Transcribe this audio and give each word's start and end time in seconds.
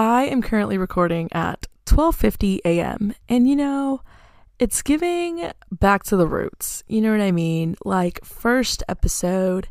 I 0.00 0.24
am 0.24 0.40
currently 0.40 0.78
recording 0.78 1.28
at 1.32 1.66
12:50 1.84 2.60
a.m. 2.64 3.12
and 3.28 3.46
you 3.46 3.54
know, 3.54 4.00
it's 4.58 4.80
giving 4.80 5.52
back 5.70 6.04
to 6.04 6.16
the 6.16 6.26
roots. 6.26 6.82
You 6.88 7.02
know 7.02 7.10
what 7.10 7.20
I 7.20 7.32
mean? 7.32 7.76
Like 7.84 8.24
first 8.24 8.82
episode, 8.88 9.68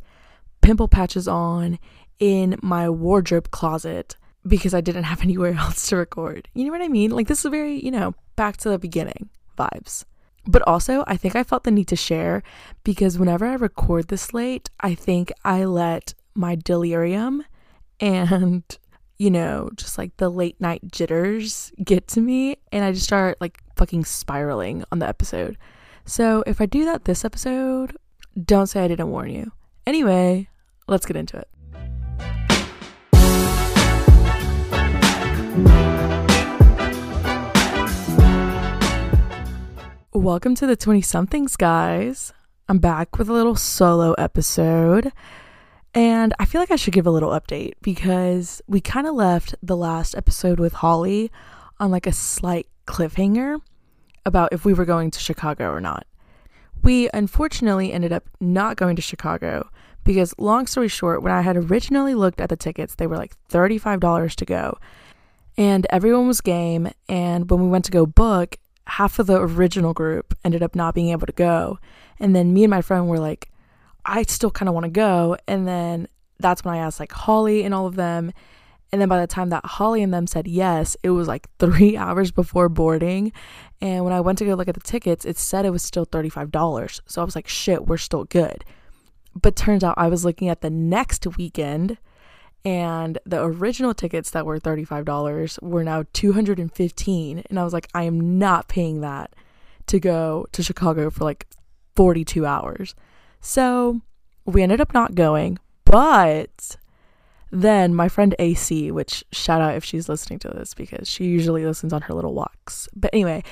pimple 0.61 0.87
patches 0.87 1.27
on 1.27 1.79
in 2.19 2.59
my 2.61 2.91
wardrobe 2.91 3.49
closet 3.49 4.17
because 4.45 4.75
I 4.75 4.81
didn't 4.81 5.05
have 5.05 5.21
anywhere 5.23 5.55
else 5.55 5.87
to 5.87 5.95
record. 5.95 6.47
You 6.53 6.65
know 6.65 6.73
what 6.73 6.83
I 6.83 6.89
mean? 6.89 7.09
Like 7.09 7.27
this 7.27 7.43
is 7.43 7.49
very, 7.49 7.83
you 7.83 7.89
know, 7.89 8.13
back 8.35 8.57
to 8.57 8.69
the 8.69 8.77
beginning 8.77 9.31
vibes. 9.57 10.05
But 10.45 10.61
also, 10.67 11.03
I 11.07 11.17
think 11.17 11.35
I 11.35 11.43
felt 11.43 11.63
the 11.63 11.71
need 11.71 11.87
to 11.87 11.95
share 11.95 12.43
because 12.83 13.17
whenever 13.17 13.47
I 13.47 13.55
record 13.55 14.09
this 14.09 14.31
late, 14.31 14.69
I 14.79 14.93
think 14.93 15.31
I 15.43 15.65
let 15.65 16.13
my 16.35 16.53
delirium 16.53 17.45
and 17.99 18.63
you 19.19 19.29
know, 19.29 19.69
just 19.75 19.97
like 19.97 20.15
the 20.15 20.29
late 20.29 20.55
night 20.61 20.81
jitters 20.89 21.73
get 21.83 22.07
to 22.07 22.21
me 22.21 22.55
and 22.71 22.85
I 22.85 22.93
just 22.93 23.03
start 23.03 23.37
like 23.41 23.59
fucking 23.75 24.05
spiraling 24.05 24.85
on 24.93 24.99
the 24.99 25.07
episode. 25.09 25.57
So 26.05 26.41
if 26.47 26.61
I 26.61 26.65
do 26.65 26.85
that 26.85 27.03
this 27.03 27.25
episode, 27.25 27.97
don't 28.41 28.67
say 28.67 28.81
I 28.81 28.87
didn't 28.87 29.09
warn 29.09 29.29
you. 29.29 29.51
Anyway, 29.85 30.47
let's 30.87 31.05
get 31.05 31.17
into 31.17 31.35
it. 31.37 31.49
Welcome 40.13 40.55
to 40.55 40.65
the 40.65 40.77
20 40.77 41.01
somethings, 41.01 41.57
guys. 41.57 42.31
I'm 42.69 42.79
back 42.79 43.17
with 43.17 43.27
a 43.27 43.33
little 43.33 43.55
solo 43.55 44.13
episode. 44.13 45.11
And 45.93 46.33
I 46.39 46.45
feel 46.45 46.61
like 46.61 46.71
I 46.71 46.75
should 46.75 46.93
give 46.93 47.07
a 47.07 47.11
little 47.11 47.31
update 47.31 47.73
because 47.81 48.61
we 48.67 48.79
kind 48.79 49.07
of 49.07 49.15
left 49.15 49.55
the 49.63 49.77
last 49.77 50.15
episode 50.15 50.59
with 50.59 50.73
Holly 50.73 51.31
on 51.79 51.89
like 51.89 52.05
a 52.05 52.11
slight 52.11 52.67
cliffhanger 52.85 53.59
about 54.25 54.53
if 54.53 54.65
we 54.65 54.73
were 54.73 54.85
going 54.85 55.11
to 55.11 55.19
Chicago 55.19 55.71
or 55.71 55.81
not. 55.81 56.05
We 56.83 57.09
unfortunately 57.13 57.91
ended 57.91 58.13
up 58.13 58.29
not 58.39 58.77
going 58.77 58.95
to 58.95 59.01
Chicago 59.01 59.69
because, 60.03 60.33
long 60.37 60.65
story 60.65 60.87
short, 60.87 61.21
when 61.21 61.33
I 61.33 61.41
had 61.41 61.57
originally 61.57 62.15
looked 62.15 62.39
at 62.39 62.49
the 62.49 62.55
tickets, 62.55 62.95
they 62.95 63.07
were 63.07 63.17
like 63.17 63.35
$35 63.49 64.35
to 64.35 64.45
go. 64.45 64.77
And 65.57 65.85
everyone 65.89 66.27
was 66.27 66.39
game. 66.39 66.89
And 67.09 67.49
when 67.49 67.61
we 67.61 67.67
went 67.67 67.85
to 67.85 67.91
go 67.91 68.05
book, 68.05 68.57
half 68.87 69.19
of 69.19 69.27
the 69.27 69.41
original 69.41 69.93
group 69.93 70.37
ended 70.45 70.63
up 70.63 70.75
not 70.75 70.95
being 70.95 71.09
able 71.09 71.27
to 71.27 71.33
go. 71.33 71.79
And 72.19 72.35
then 72.35 72.53
me 72.53 72.63
and 72.63 72.71
my 72.71 72.81
friend 72.81 73.07
were 73.07 73.19
like, 73.19 73.51
I 74.09 74.23
still 74.23 74.51
kind 74.51 74.67
of 74.67 74.73
want 74.73 74.85
to 74.85 74.91
go. 74.91 75.37
And 75.47 75.67
then 75.67 76.07
that's 76.39 76.63
when 76.63 76.73
I 76.73 76.79
asked 76.79 76.99
like 76.99 77.11
Holly 77.11 77.63
and 77.63 77.73
all 77.73 77.85
of 77.85 77.95
them. 77.95 78.31
And 78.91 78.99
then 78.99 79.07
by 79.07 79.19
the 79.21 79.27
time 79.27 79.49
that 79.49 79.65
Holly 79.65 80.01
and 80.01 80.13
them 80.13 80.25
said 80.25 80.47
yes, 80.47 80.97
it 81.03 81.11
was 81.11 81.27
like 81.27 81.47
three 81.59 81.95
hours 81.95 82.31
before 82.31 82.69
boarding. 82.69 83.31
And 83.81 84.03
when 84.03 84.13
I 84.13 84.19
went 84.19 84.39
to 84.39 84.45
go 84.45 84.55
look 84.55 84.67
at 84.67 84.75
the 84.75 84.81
tickets, 84.81 85.25
it 85.25 85.37
said 85.37 85.65
it 85.65 85.69
was 85.69 85.83
still 85.83 86.05
$35. 86.05 87.01
So 87.05 87.21
I 87.21 87.25
was 87.25 87.35
like, 87.35 87.47
shit, 87.47 87.85
we're 87.85 87.97
still 87.97 88.25
good. 88.25 88.65
But 89.39 89.55
turns 89.55 89.83
out 89.83 89.93
I 89.97 90.07
was 90.07 90.25
looking 90.25 90.49
at 90.49 90.61
the 90.61 90.71
next 90.71 91.25
weekend 91.37 91.97
and 92.65 93.17
the 93.25 93.41
original 93.41 93.93
tickets 93.93 94.31
that 94.31 94.45
were 94.45 94.59
$35 94.59 95.61
were 95.61 95.83
now 95.83 96.03
215 96.11 97.43
and 97.49 97.59
I 97.59 97.63
was 97.63 97.71
like 97.71 97.87
I 97.93 98.03
am 98.03 98.37
not 98.37 98.67
paying 98.67 98.99
that 99.01 99.33
to 99.87 99.99
go 99.99 100.45
to 100.51 100.61
Chicago 100.61 101.09
for 101.09 101.23
like 101.23 101.47
42 101.95 102.45
hours. 102.45 102.95
So 103.41 104.01
we 104.45 104.63
ended 104.63 104.81
up 104.81 104.93
not 104.93 105.15
going, 105.15 105.59
but 105.85 106.77
then 107.51 107.95
my 107.95 108.09
friend 108.09 108.35
AC, 108.39 108.91
which 108.91 109.23
shout 109.31 109.61
out 109.61 109.75
if 109.75 109.83
she's 109.83 110.09
listening 110.09 110.39
to 110.39 110.49
this 110.49 110.73
because 110.73 111.07
she 111.07 111.25
usually 111.25 111.65
listens 111.65 111.93
on 111.93 112.01
her 112.03 112.13
little 112.13 112.33
walks. 112.33 112.87
But 112.95 113.11
anyway, 113.13 113.43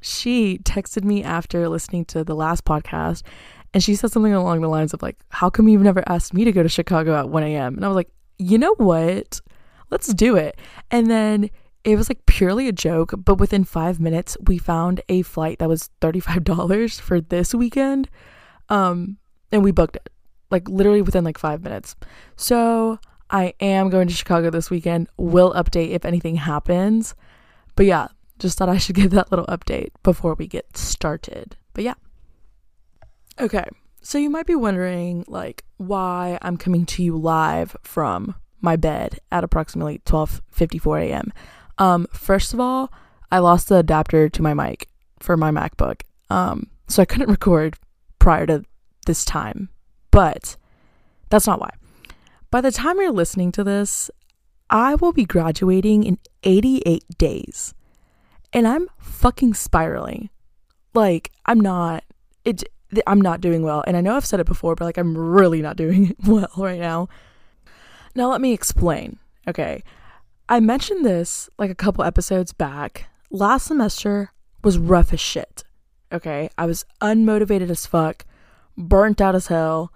she 0.00 0.58
texted 0.58 1.04
me 1.04 1.22
after 1.22 1.68
listening 1.68 2.04
to 2.06 2.24
the 2.24 2.34
last 2.34 2.64
podcast 2.64 3.22
and 3.74 3.82
she 3.82 3.94
said 3.94 4.12
something 4.12 4.34
along 4.34 4.60
the 4.60 4.68
lines 4.68 4.92
of 4.92 5.02
like, 5.02 5.16
How 5.30 5.48
come 5.48 5.68
you've 5.68 5.82
never 5.82 6.02
asked 6.06 6.34
me 6.34 6.44
to 6.44 6.52
go 6.52 6.62
to 6.62 6.68
Chicago 6.68 7.16
at 7.18 7.28
1 7.28 7.42
a.m.? 7.44 7.76
And 7.76 7.84
I 7.84 7.88
was 7.88 7.96
like, 7.96 8.10
you 8.38 8.58
know 8.58 8.74
what? 8.76 9.40
Let's 9.90 10.12
do 10.12 10.36
it. 10.36 10.58
And 10.90 11.10
then 11.10 11.50
it 11.84 11.96
was 11.96 12.08
like 12.08 12.24
purely 12.26 12.68
a 12.68 12.72
joke, 12.72 13.14
but 13.16 13.38
within 13.38 13.64
five 13.64 13.98
minutes 13.98 14.36
we 14.46 14.58
found 14.58 15.00
a 15.08 15.22
flight 15.22 15.58
that 15.58 15.68
was 15.68 15.90
$35 16.00 17.00
for 17.00 17.20
this 17.20 17.54
weekend. 17.54 18.08
Um, 18.68 19.18
and 19.50 19.62
we 19.62 19.70
booked 19.70 19.96
it 19.96 20.08
like 20.52 20.68
literally 20.68 21.02
within 21.02 21.24
like 21.24 21.38
five 21.38 21.64
minutes. 21.64 21.96
So 22.36 22.98
I 23.30 23.54
am 23.58 23.88
going 23.90 24.06
to 24.06 24.14
Chicago 24.14 24.50
this 24.50 24.70
weekend. 24.70 25.08
Will 25.16 25.52
update 25.54 25.90
if 25.90 26.04
anything 26.04 26.36
happens. 26.36 27.14
But 27.74 27.86
yeah, 27.86 28.08
just 28.38 28.58
thought 28.58 28.68
I 28.68 28.76
should 28.76 28.94
give 29.02 29.10
that 29.12 29.32
little 29.32 29.46
update 29.46 29.88
before 30.04 30.34
we 30.34 30.46
get 30.46 30.76
started. 30.76 31.56
But 31.72 31.84
yeah. 31.84 31.94
Okay. 33.40 33.64
So 34.02 34.18
you 34.18 34.30
might 34.30 34.46
be 34.46 34.54
wondering 34.54 35.24
like 35.26 35.64
why 35.78 36.38
I'm 36.42 36.56
coming 36.56 36.84
to 36.86 37.02
you 37.02 37.16
live 37.16 37.76
from 37.82 38.34
my 38.60 38.76
bed 38.76 39.18
at 39.32 39.42
approximately 39.42 40.00
12:54 40.04 41.02
a.m. 41.02 41.32
Um 41.78 42.06
first 42.12 42.52
of 42.52 42.60
all, 42.60 42.92
I 43.30 43.38
lost 43.38 43.68
the 43.68 43.76
adapter 43.76 44.28
to 44.28 44.42
my 44.42 44.54
mic 44.54 44.88
for 45.20 45.36
my 45.36 45.50
MacBook. 45.50 46.02
Um 46.28 46.68
so 46.88 47.00
I 47.00 47.06
couldn't 47.06 47.30
record 47.38 47.78
prior 48.22 48.46
to 48.46 48.62
this 49.04 49.24
time. 49.24 49.68
But 50.12 50.56
that's 51.28 51.48
not 51.48 51.60
why. 51.60 51.70
By 52.52 52.60
the 52.60 52.70
time 52.70 52.98
you're 52.98 53.10
listening 53.10 53.50
to 53.52 53.64
this, 53.64 54.12
I 54.70 54.94
will 54.94 55.12
be 55.12 55.24
graduating 55.24 56.04
in 56.04 56.18
88 56.44 57.04
days. 57.18 57.74
And 58.52 58.68
I'm 58.68 58.86
fucking 58.96 59.54
spiraling. 59.54 60.30
Like, 60.94 61.32
I'm 61.46 61.58
not 61.58 62.04
it 62.44 62.62
I'm 63.06 63.20
not 63.20 63.40
doing 63.40 63.62
well. 63.62 63.82
And 63.86 63.96
I 63.96 64.00
know 64.00 64.14
I've 64.14 64.26
said 64.26 64.38
it 64.38 64.46
before, 64.46 64.76
but 64.76 64.84
like 64.84 64.98
I'm 64.98 65.18
really 65.18 65.60
not 65.60 65.76
doing 65.84 66.14
well 66.24 66.52
right 66.56 66.78
now. 66.78 67.08
Now 68.14 68.30
let 68.30 68.40
me 68.40 68.52
explain. 68.52 69.18
Okay. 69.48 69.82
I 70.48 70.60
mentioned 70.60 71.04
this 71.04 71.50
like 71.58 71.70
a 71.70 71.74
couple 71.74 72.04
episodes 72.04 72.52
back. 72.52 73.08
Last 73.30 73.66
semester 73.66 74.30
was 74.62 74.78
rough 74.78 75.12
as 75.12 75.20
shit. 75.20 75.64
Okay. 76.12 76.50
I 76.58 76.66
was 76.66 76.84
unmotivated 77.00 77.70
as 77.70 77.86
fuck, 77.86 78.24
burnt 78.76 79.20
out 79.20 79.34
as 79.34 79.46
hell, 79.46 79.92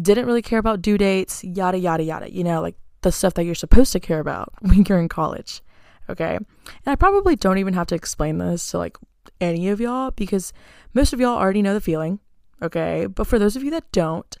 didn't 0.00 0.26
really 0.26 0.42
care 0.42 0.58
about 0.58 0.82
due 0.82 0.98
dates, 0.98 1.42
yada, 1.42 1.78
yada, 1.78 2.02
yada. 2.02 2.32
You 2.32 2.44
know, 2.44 2.60
like 2.60 2.76
the 3.02 3.12
stuff 3.12 3.34
that 3.34 3.44
you're 3.44 3.54
supposed 3.54 3.92
to 3.92 4.00
care 4.00 4.20
about 4.20 4.52
when 4.60 4.84
you're 4.84 5.00
in 5.00 5.08
college. 5.08 5.62
Okay. 6.10 6.36
And 6.36 6.46
I 6.86 6.96
probably 6.96 7.36
don't 7.36 7.58
even 7.58 7.74
have 7.74 7.86
to 7.88 7.94
explain 7.94 8.38
this 8.38 8.70
to 8.70 8.78
like 8.78 8.96
any 9.40 9.68
of 9.68 9.80
y'all 9.80 10.10
because 10.12 10.52
most 10.94 11.12
of 11.12 11.20
y'all 11.20 11.38
already 11.38 11.62
know 11.62 11.74
the 11.74 11.80
feeling. 11.80 12.20
Okay. 12.62 13.06
But 13.06 13.26
for 13.26 13.38
those 13.38 13.56
of 13.56 13.64
you 13.64 13.70
that 13.70 13.90
don't, 13.92 14.36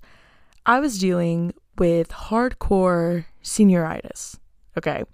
I 0.66 0.80
was 0.80 0.98
dealing 0.98 1.54
with 1.78 2.08
hardcore 2.10 3.26
senioritis. 3.42 4.38
Okay. 4.76 5.04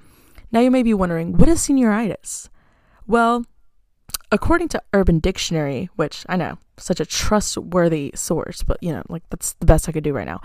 Now 0.51 0.61
you 0.61 0.71
may 0.71 0.83
be 0.83 0.95
wondering, 0.95 1.37
what 1.37 1.49
is 1.49 1.61
senioritis? 1.61 2.49
Well, 3.07 3.45
according 4.35 4.67
to 4.67 4.83
Urban 4.93 5.21
Dictionary, 5.21 5.89
which 5.95 6.27
I 6.29 6.35
know, 6.35 6.59
such 6.77 6.99
a 6.99 7.07
trustworthy 7.07 8.11
source, 8.17 8.65
but 8.65 8.83
you 8.83 8.93
know, 8.93 9.05
like 9.09 9.23
that's 9.31 9.53
the 9.55 9.67
best 9.67 9.89
I 9.89 9.93
could 9.93 10.03
do 10.03 10.13
right 10.13 10.27
now. 10.27 10.41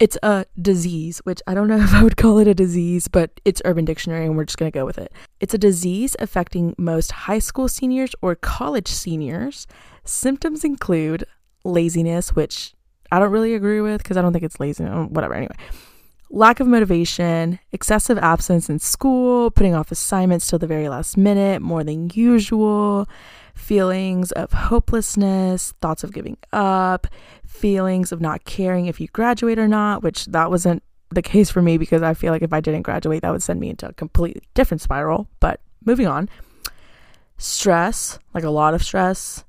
It's 0.00 0.16
a 0.22 0.46
disease, 0.60 1.18
which 1.24 1.42
I 1.46 1.52
don't 1.52 1.68
know 1.68 1.76
if 1.82 1.92
I 1.92 2.02
would 2.02 2.16
call 2.16 2.38
it 2.38 2.48
a 2.48 2.54
disease, 2.54 3.06
but 3.06 3.30
it's 3.44 3.60
Urban 3.66 3.84
Dictionary 3.84 4.24
and 4.24 4.36
we're 4.36 4.46
just 4.46 4.56
going 4.56 4.72
to 4.72 4.76
go 4.76 4.86
with 4.86 4.96
it. 4.96 5.12
It's 5.38 5.52
a 5.52 5.58
disease 5.58 6.16
affecting 6.18 6.74
most 6.78 7.12
high 7.12 7.38
school 7.38 7.68
seniors 7.68 8.14
or 8.22 8.34
college 8.34 8.88
seniors. 8.88 9.66
Symptoms 10.04 10.64
include 10.64 11.24
laziness, 11.62 12.34
which 12.34 12.72
I 13.12 13.18
don't 13.18 13.30
really 13.30 13.54
agree 13.54 13.82
with 13.82 14.02
because 14.02 14.16
I 14.16 14.22
don't 14.22 14.32
think 14.32 14.44
it's 14.44 14.58
lazy, 14.58 14.82
uh, 14.82 15.04
whatever, 15.04 15.34
anyway. 15.34 15.56
Lack 16.34 16.58
of 16.58 16.66
motivation, 16.66 17.60
excessive 17.70 18.18
absence 18.18 18.68
in 18.68 18.80
school, 18.80 19.52
putting 19.52 19.72
off 19.72 19.92
assignments 19.92 20.48
till 20.48 20.58
the 20.58 20.66
very 20.66 20.88
last 20.88 21.16
minute 21.16 21.62
more 21.62 21.84
than 21.84 22.10
usual, 22.12 23.08
feelings 23.54 24.32
of 24.32 24.50
hopelessness, 24.50 25.74
thoughts 25.80 26.02
of 26.02 26.12
giving 26.12 26.36
up, 26.52 27.06
feelings 27.46 28.10
of 28.10 28.20
not 28.20 28.42
caring 28.46 28.86
if 28.86 29.00
you 29.00 29.06
graduate 29.06 29.60
or 29.60 29.68
not, 29.68 30.02
which 30.02 30.26
that 30.26 30.50
wasn't 30.50 30.82
the 31.10 31.22
case 31.22 31.52
for 31.52 31.62
me 31.62 31.78
because 31.78 32.02
I 32.02 32.14
feel 32.14 32.32
like 32.32 32.42
if 32.42 32.52
I 32.52 32.60
didn't 32.60 32.82
graduate, 32.82 33.22
that 33.22 33.30
would 33.30 33.44
send 33.44 33.60
me 33.60 33.70
into 33.70 33.86
a 33.86 33.92
completely 33.92 34.42
different 34.54 34.80
spiral. 34.80 35.28
But 35.38 35.60
moving 35.84 36.08
on, 36.08 36.28
stress, 37.38 38.18
like 38.34 38.42
a 38.42 38.50
lot 38.50 38.74
of 38.74 38.82
stress, 38.82 39.44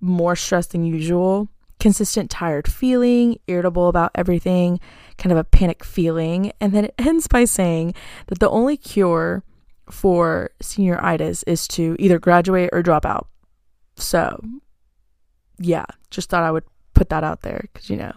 more 0.00 0.34
stress 0.36 0.68
than 0.68 0.86
usual, 0.86 1.50
consistent 1.80 2.30
tired 2.30 2.68
feeling, 2.68 3.38
irritable 3.48 3.88
about 3.88 4.12
everything, 4.14 4.78
kind 5.18 5.32
of 5.32 5.38
a 5.38 5.44
panic 5.44 5.82
feeling. 5.84 6.52
And 6.60 6.72
then 6.72 6.84
it 6.86 6.94
ends 6.98 7.26
by 7.26 7.44
saying 7.44 7.94
that 8.26 8.38
the 8.38 8.50
only 8.50 8.76
cure 8.76 9.42
for 9.90 10.50
senioritis 10.62 11.42
is 11.46 11.66
to 11.68 11.96
either 11.98 12.18
graduate 12.18 12.70
or 12.72 12.82
drop 12.82 13.04
out. 13.04 13.28
So, 13.96 14.40
yeah, 15.58 15.86
just 16.10 16.30
thought 16.30 16.44
I 16.44 16.52
would 16.52 16.64
put 16.94 17.08
that 17.08 17.24
out 17.24 17.42
there 17.42 17.68
because, 17.72 17.90
you 17.90 17.96
know, 17.96 18.12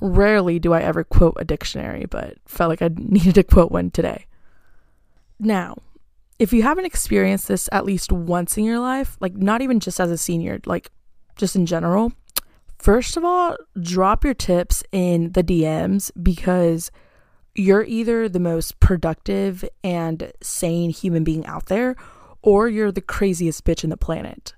rarely 0.00 0.58
do 0.58 0.72
I 0.72 0.80
ever 0.80 1.04
quote 1.04 1.36
a 1.38 1.44
dictionary, 1.44 2.06
but 2.08 2.36
felt 2.46 2.70
like 2.70 2.82
I 2.82 2.90
needed 2.96 3.34
to 3.34 3.42
quote 3.42 3.70
one 3.70 3.90
today. 3.90 4.26
Now, 5.38 5.76
if 6.38 6.52
you 6.52 6.62
haven't 6.62 6.86
experienced 6.86 7.48
this 7.48 7.68
at 7.72 7.84
least 7.84 8.10
once 8.10 8.56
in 8.56 8.64
your 8.64 8.78
life, 8.78 9.16
like 9.20 9.36
not 9.36 9.62
even 9.62 9.80
just 9.80 10.00
as 10.00 10.10
a 10.10 10.18
senior, 10.18 10.60
like 10.66 10.90
just 11.36 11.54
in 11.54 11.66
general, 11.66 12.12
first 12.82 13.16
of 13.16 13.24
all, 13.24 13.56
drop 13.80 14.24
your 14.24 14.34
tips 14.34 14.82
in 14.92 15.32
the 15.32 15.42
DMs 15.42 16.10
because 16.22 16.90
you're 17.54 17.84
either 17.84 18.28
the 18.28 18.40
most 18.40 18.80
productive 18.80 19.64
and 19.84 20.32
sane 20.42 20.90
human 20.90 21.22
being 21.22 21.46
out 21.46 21.66
there 21.66 21.94
or 22.42 22.68
you're 22.68 22.92
the 22.92 23.00
craziest 23.00 23.64
bitch 23.64 23.84
in 23.84 23.90
the 23.90 23.96
planet. 23.96 24.54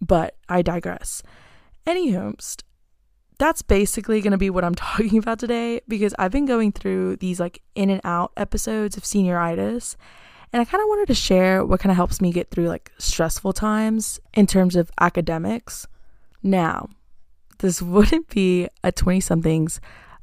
But 0.00 0.36
I 0.48 0.62
digress. 0.62 1.22
Anywho, 1.86 2.34
that's 3.38 3.62
basically 3.62 4.20
going 4.20 4.32
to 4.32 4.38
be 4.38 4.50
what 4.50 4.64
I'm 4.64 4.74
talking 4.74 5.16
about 5.16 5.38
today 5.38 5.80
because 5.88 6.14
I've 6.18 6.32
been 6.32 6.46
going 6.46 6.72
through 6.72 7.16
these 7.16 7.40
like 7.40 7.62
in 7.74 7.88
and 7.88 8.00
out 8.04 8.32
episodes 8.36 8.96
of 8.96 9.04
senioritis 9.04 9.96
and 10.52 10.60
I 10.60 10.64
kind 10.64 10.82
of 10.82 10.88
wanted 10.88 11.06
to 11.08 11.14
share 11.14 11.64
what 11.64 11.80
kind 11.80 11.90
of 11.90 11.96
helps 11.96 12.20
me 12.20 12.30
get 12.30 12.50
through 12.50 12.68
like 12.68 12.92
stressful 12.98 13.54
times 13.54 14.20
in 14.34 14.46
terms 14.46 14.76
of 14.76 14.90
academics. 15.00 15.86
Now, 16.44 16.90
this 17.58 17.80
wouldn't 17.82 18.28
be 18.28 18.68
a 18.82 18.92
20 18.92 19.20
somethings 19.20 19.80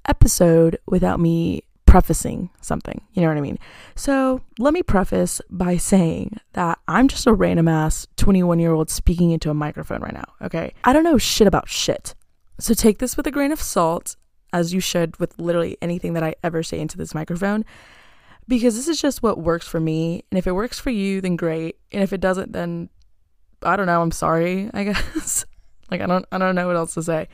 episode 0.07 0.77
without 0.87 1.19
me 1.19 1.63
prefacing 1.85 2.49
something. 2.61 3.01
You 3.11 3.21
know 3.21 3.27
what 3.27 3.37
I 3.37 3.41
mean? 3.41 3.59
So 3.95 4.41
let 4.57 4.73
me 4.73 4.81
preface 4.81 5.41
by 5.49 5.75
saying 5.75 6.37
that 6.53 6.79
I'm 6.87 7.09
just 7.09 7.27
a 7.27 7.33
random 7.33 7.67
ass 7.67 8.07
21 8.15 8.59
year 8.59 8.71
old 8.71 8.89
speaking 8.89 9.31
into 9.31 9.49
a 9.49 9.53
microphone 9.53 10.01
right 10.01 10.13
now. 10.13 10.23
Okay. 10.41 10.73
I 10.85 10.93
don't 10.93 11.03
know 11.03 11.17
shit 11.17 11.47
about 11.47 11.67
shit. 11.67 12.15
So 12.59 12.73
take 12.73 12.99
this 12.99 13.17
with 13.17 13.27
a 13.27 13.31
grain 13.31 13.51
of 13.51 13.61
salt, 13.61 14.15
as 14.53 14.73
you 14.73 14.79
should 14.79 15.17
with 15.17 15.37
literally 15.37 15.77
anything 15.81 16.13
that 16.13 16.23
I 16.23 16.35
ever 16.43 16.63
say 16.63 16.79
into 16.79 16.97
this 16.97 17.13
microphone, 17.13 17.65
because 18.47 18.75
this 18.75 18.87
is 18.87 19.01
just 19.01 19.21
what 19.21 19.39
works 19.39 19.67
for 19.67 19.79
me. 19.79 20.23
And 20.31 20.37
if 20.37 20.47
it 20.47 20.53
works 20.53 20.79
for 20.79 20.91
you, 20.91 21.19
then 21.19 21.35
great. 21.35 21.77
And 21.91 22.01
if 22.03 22.13
it 22.13 22.21
doesn't, 22.21 22.53
then 22.53 22.89
I 23.63 23.75
don't 23.75 23.87
know. 23.87 24.01
I'm 24.01 24.11
sorry, 24.11 24.69
I 24.73 24.83
guess. 24.85 25.45
Like 25.91 26.01
I 26.01 26.07
don't 26.07 26.25
I 26.31 26.37
don't 26.37 26.55
know 26.55 26.67
what 26.67 26.75
else 26.75 26.93
to 26.95 27.03
say. 27.03 27.27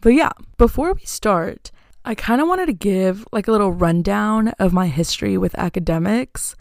But 0.00 0.10
yeah, 0.10 0.32
before 0.58 0.92
we 0.92 1.04
start, 1.04 1.70
I 2.04 2.14
kind 2.14 2.42
of 2.42 2.48
wanted 2.48 2.66
to 2.66 2.74
give 2.74 3.26
like 3.32 3.48
a 3.48 3.52
little 3.52 3.72
rundown 3.72 4.48
of 4.58 4.74
my 4.74 4.88
history 4.88 5.38
with 5.38 5.58
academics 5.58 6.54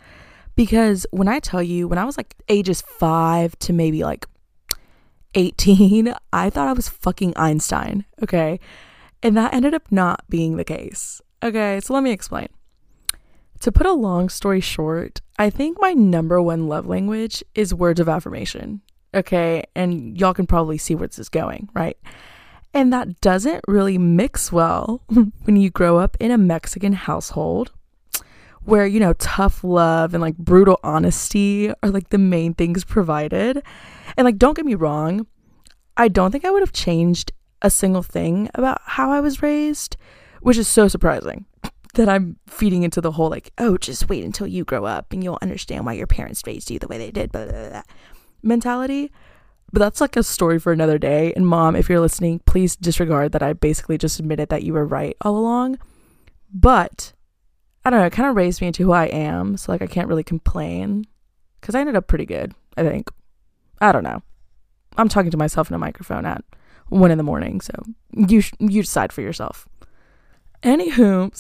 because 0.56 1.06
when 1.12 1.28
I 1.28 1.40
tell 1.40 1.64
you, 1.64 1.88
when 1.88 1.98
I 1.98 2.06
was 2.06 2.16
like 2.16 2.36
ages 2.48 2.82
five 2.82 3.58
to 3.60 3.74
maybe 3.74 4.04
like 4.04 4.26
18, 5.36 6.14
I 6.34 6.50
thought 6.50 6.68
I 6.68 6.74
was 6.74 6.88
fucking 6.88 7.34
Einstein, 7.36 8.06
okay? 8.22 8.60
And 9.22 9.36
that 9.36 9.54
ended 9.54 9.74
up 9.74 9.92
not 9.92 10.24
being 10.30 10.58
the 10.58 10.64
case. 10.64 11.22
Okay, 11.42 11.80
so 11.82 11.94
let 11.94 12.04
me 12.04 12.12
explain. 12.12 12.48
To 13.62 13.72
put 13.72 13.88
a 13.88 13.94
long 13.94 14.30
story 14.30 14.60
short, 14.60 15.22
I 15.40 15.50
think 15.50 15.78
my 15.80 15.94
number 15.94 16.42
one 16.42 16.68
love 16.68 16.86
language 16.86 17.44
is 17.56 17.74
words 17.74 18.00
of 18.00 18.10
affirmation. 18.10 18.82
Okay, 19.14 19.64
and 19.76 20.20
y'all 20.20 20.34
can 20.34 20.48
probably 20.48 20.78
see 20.78 20.96
where 20.96 21.08
this 21.08 21.20
is 21.20 21.30
going, 21.30 21.70
right? 21.74 21.98
And 22.74 22.92
that 22.92 23.22
doesn't 23.22 23.64
really 23.68 23.98
mix 23.98 24.52
well 24.52 25.04
when 25.08 25.56
you 25.56 25.70
grow 25.70 26.00
up 26.00 26.18
in 26.20 26.32
a 26.32 26.38
Mexican 26.38 26.94
household 26.94 27.72
where, 28.66 28.88
you 28.88 29.00
know, 29.00 29.14
tough 29.14 29.64
love 29.64 30.14
and 30.14 30.22
like 30.22 30.38
brutal 30.38 30.80
honesty 30.84 31.70
are 31.70 31.90
like 31.90 32.10
the 32.10 32.18
main 32.18 32.54
things 32.54 32.84
provided. 32.84 33.62
And 34.18 34.26
like, 34.26 34.38
don't 34.38 34.56
get 34.56 34.66
me 34.66 34.76
wrong, 34.76 35.28
I 35.98 36.08
don't 36.08 36.32
think 36.32 36.46
I 36.46 36.50
would 36.50 36.62
have 36.62 36.72
changed 36.72 37.32
a 37.62 37.70
single 37.70 38.04
thing 38.04 38.50
about 38.56 38.82
how 38.84 39.12
I 39.12 39.20
was 39.20 39.42
raised, 39.42 39.98
which 40.42 40.58
is 40.58 40.68
so 40.68 40.88
surprising 40.88 41.46
that 41.94 42.10
I'm 42.10 42.38
feeding 42.48 42.84
into 42.84 43.02
the 43.02 43.12
whole 43.12 43.30
like, 43.30 43.52
oh, 43.58 43.78
just 43.78 44.10
wait 44.10 44.24
until 44.24 44.48
you 44.48 44.64
grow 44.64 44.86
up 44.86 45.14
and 45.14 45.24
you'll 45.24 45.40
understand 45.42 45.86
why 45.86 45.94
your 45.94 46.08
parents 46.08 46.42
raised 46.48 46.72
you 46.72 46.80
the 46.80 46.88
way 46.88 46.98
they 46.98 47.12
did, 47.12 47.32
blah, 47.32 47.46
blah, 47.46 47.70
blah, 47.70 47.82
mentality. 48.44 49.12
But 49.72 49.80
that's 49.80 50.02
like 50.02 50.16
a 50.16 50.24
story 50.24 50.60
for 50.60 50.72
another 50.72 51.00
day. 51.00 51.34
And 51.36 51.48
mom, 51.48 51.76
if 51.76 51.90
you're 51.90 52.00
listening, 52.00 52.40
please 52.46 52.76
disregard 52.76 53.32
that 53.32 53.42
I 53.42 53.54
basically 53.54 53.98
just 53.98 54.20
admitted 54.20 54.50
that 54.50 54.64
you 54.64 54.74
were 54.74 54.86
right 54.86 55.18
all 55.22 55.36
along. 55.36 55.80
But 56.54 57.14
I 57.84 57.90
don't 57.90 58.00
know, 58.00 58.06
it 58.06 58.14
kind 58.14 58.30
of 58.30 58.36
raised 58.36 58.62
me 58.62 58.68
into 58.68 58.84
who 58.84 58.92
I 58.92 59.06
am. 59.06 59.58
So 59.58 59.72
like 59.72 59.82
I 59.82 59.88
can't 59.88 60.08
really 60.08 60.24
complain 60.24 61.06
because 61.60 61.74
I 61.74 61.80
ended 61.80 61.96
up 61.96 62.08
pretty 62.08 62.26
good, 62.26 62.54
I 62.78 62.84
think. 62.84 63.10
I 63.82 63.92
don't 63.92 64.04
know. 64.04 64.22
I'm 64.98 65.10
talking 65.10 65.32
to 65.32 65.38
myself 65.38 65.70
in 65.70 65.76
a 65.76 65.80
microphone 65.80 66.26
at 66.26 66.44
one 66.90 67.10
in 67.10 67.18
the 67.18 67.24
morning, 67.24 67.60
so 67.62 67.74
you 68.12 68.42
sh- 68.42 68.54
you 68.60 68.84
decide 68.84 69.12
for 69.12 69.22
yourself. 69.22 69.68
Anywho, 70.62 71.36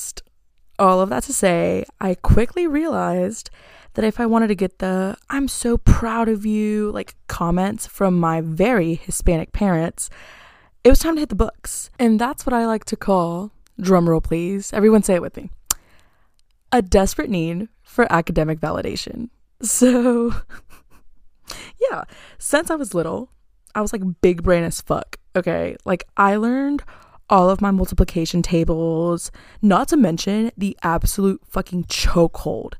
all 0.83 1.01
of 1.01 1.09
that 1.09 1.23
to 1.23 1.33
say, 1.33 1.85
I 1.99 2.15
quickly 2.15 2.67
realized 2.67 3.49
that 3.93 4.05
if 4.05 4.19
I 4.19 4.25
wanted 4.25 4.47
to 4.47 4.55
get 4.55 4.79
the 4.79 5.17
I'm 5.29 5.47
so 5.47 5.77
proud 5.77 6.27
of 6.27 6.45
you 6.45 6.91
like 6.91 7.15
comments 7.27 7.87
from 7.87 8.19
my 8.19 8.41
very 8.41 8.95
Hispanic 8.95 9.51
parents, 9.53 10.09
it 10.83 10.89
was 10.89 10.99
time 10.99 11.15
to 11.15 11.21
hit 11.21 11.29
the 11.29 11.35
books. 11.35 11.89
And 11.99 12.19
that's 12.19 12.45
what 12.45 12.53
I 12.53 12.65
like 12.65 12.85
to 12.85 12.95
call, 12.95 13.51
drumroll 13.79 14.23
please, 14.23 14.73
everyone 14.73 15.03
say 15.03 15.15
it 15.15 15.21
with 15.21 15.37
me, 15.37 15.49
a 16.71 16.81
desperate 16.81 17.29
need 17.29 17.69
for 17.81 18.11
academic 18.11 18.59
validation. 18.59 19.29
So, 19.63 20.33
yeah, 21.79 22.03
since 22.37 22.69
I 22.69 22.75
was 22.75 22.93
little, 22.93 23.29
I 23.73 23.79
was 23.79 23.93
like 23.93 24.01
big 24.19 24.43
brain 24.43 24.65
as 24.65 24.81
fuck, 24.81 25.15
okay? 25.37 25.77
Like, 25.85 26.03
I 26.17 26.35
learned 26.35 26.83
all 27.29 27.49
of 27.49 27.61
my 27.61 27.71
multiplication 27.71 28.41
tables, 28.41 29.31
not 29.61 29.87
to 29.89 29.97
mention 29.97 30.51
the 30.57 30.77
absolute 30.83 31.41
fucking 31.47 31.85
chokehold 31.85 32.73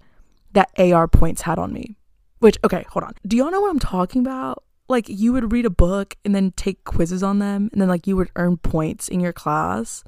that 0.51 0.69
AR 0.77 1.07
points 1.07 1.43
had 1.43 1.57
on 1.57 1.73
me. 1.73 1.95
Which, 2.39 2.57
okay, 2.63 2.85
hold 2.89 3.05
on. 3.05 3.13
Do 3.25 3.37
y'all 3.37 3.51
know 3.51 3.61
what 3.61 3.71
I'm 3.71 3.79
talking 3.79 4.21
about? 4.21 4.63
Like, 4.89 5.07
you 5.07 5.31
would 5.31 5.53
read 5.53 5.65
a 5.65 5.69
book 5.69 6.17
and 6.25 6.35
then 6.35 6.51
take 6.51 6.83
quizzes 6.83 7.23
on 7.23 7.39
them, 7.39 7.69
and 7.71 7.81
then, 7.81 7.87
like, 7.87 8.05
you 8.05 8.17
would 8.17 8.31
earn 8.35 8.57
points 8.57 9.07
in 9.07 9.21
your 9.21 9.31
class. 9.33 10.03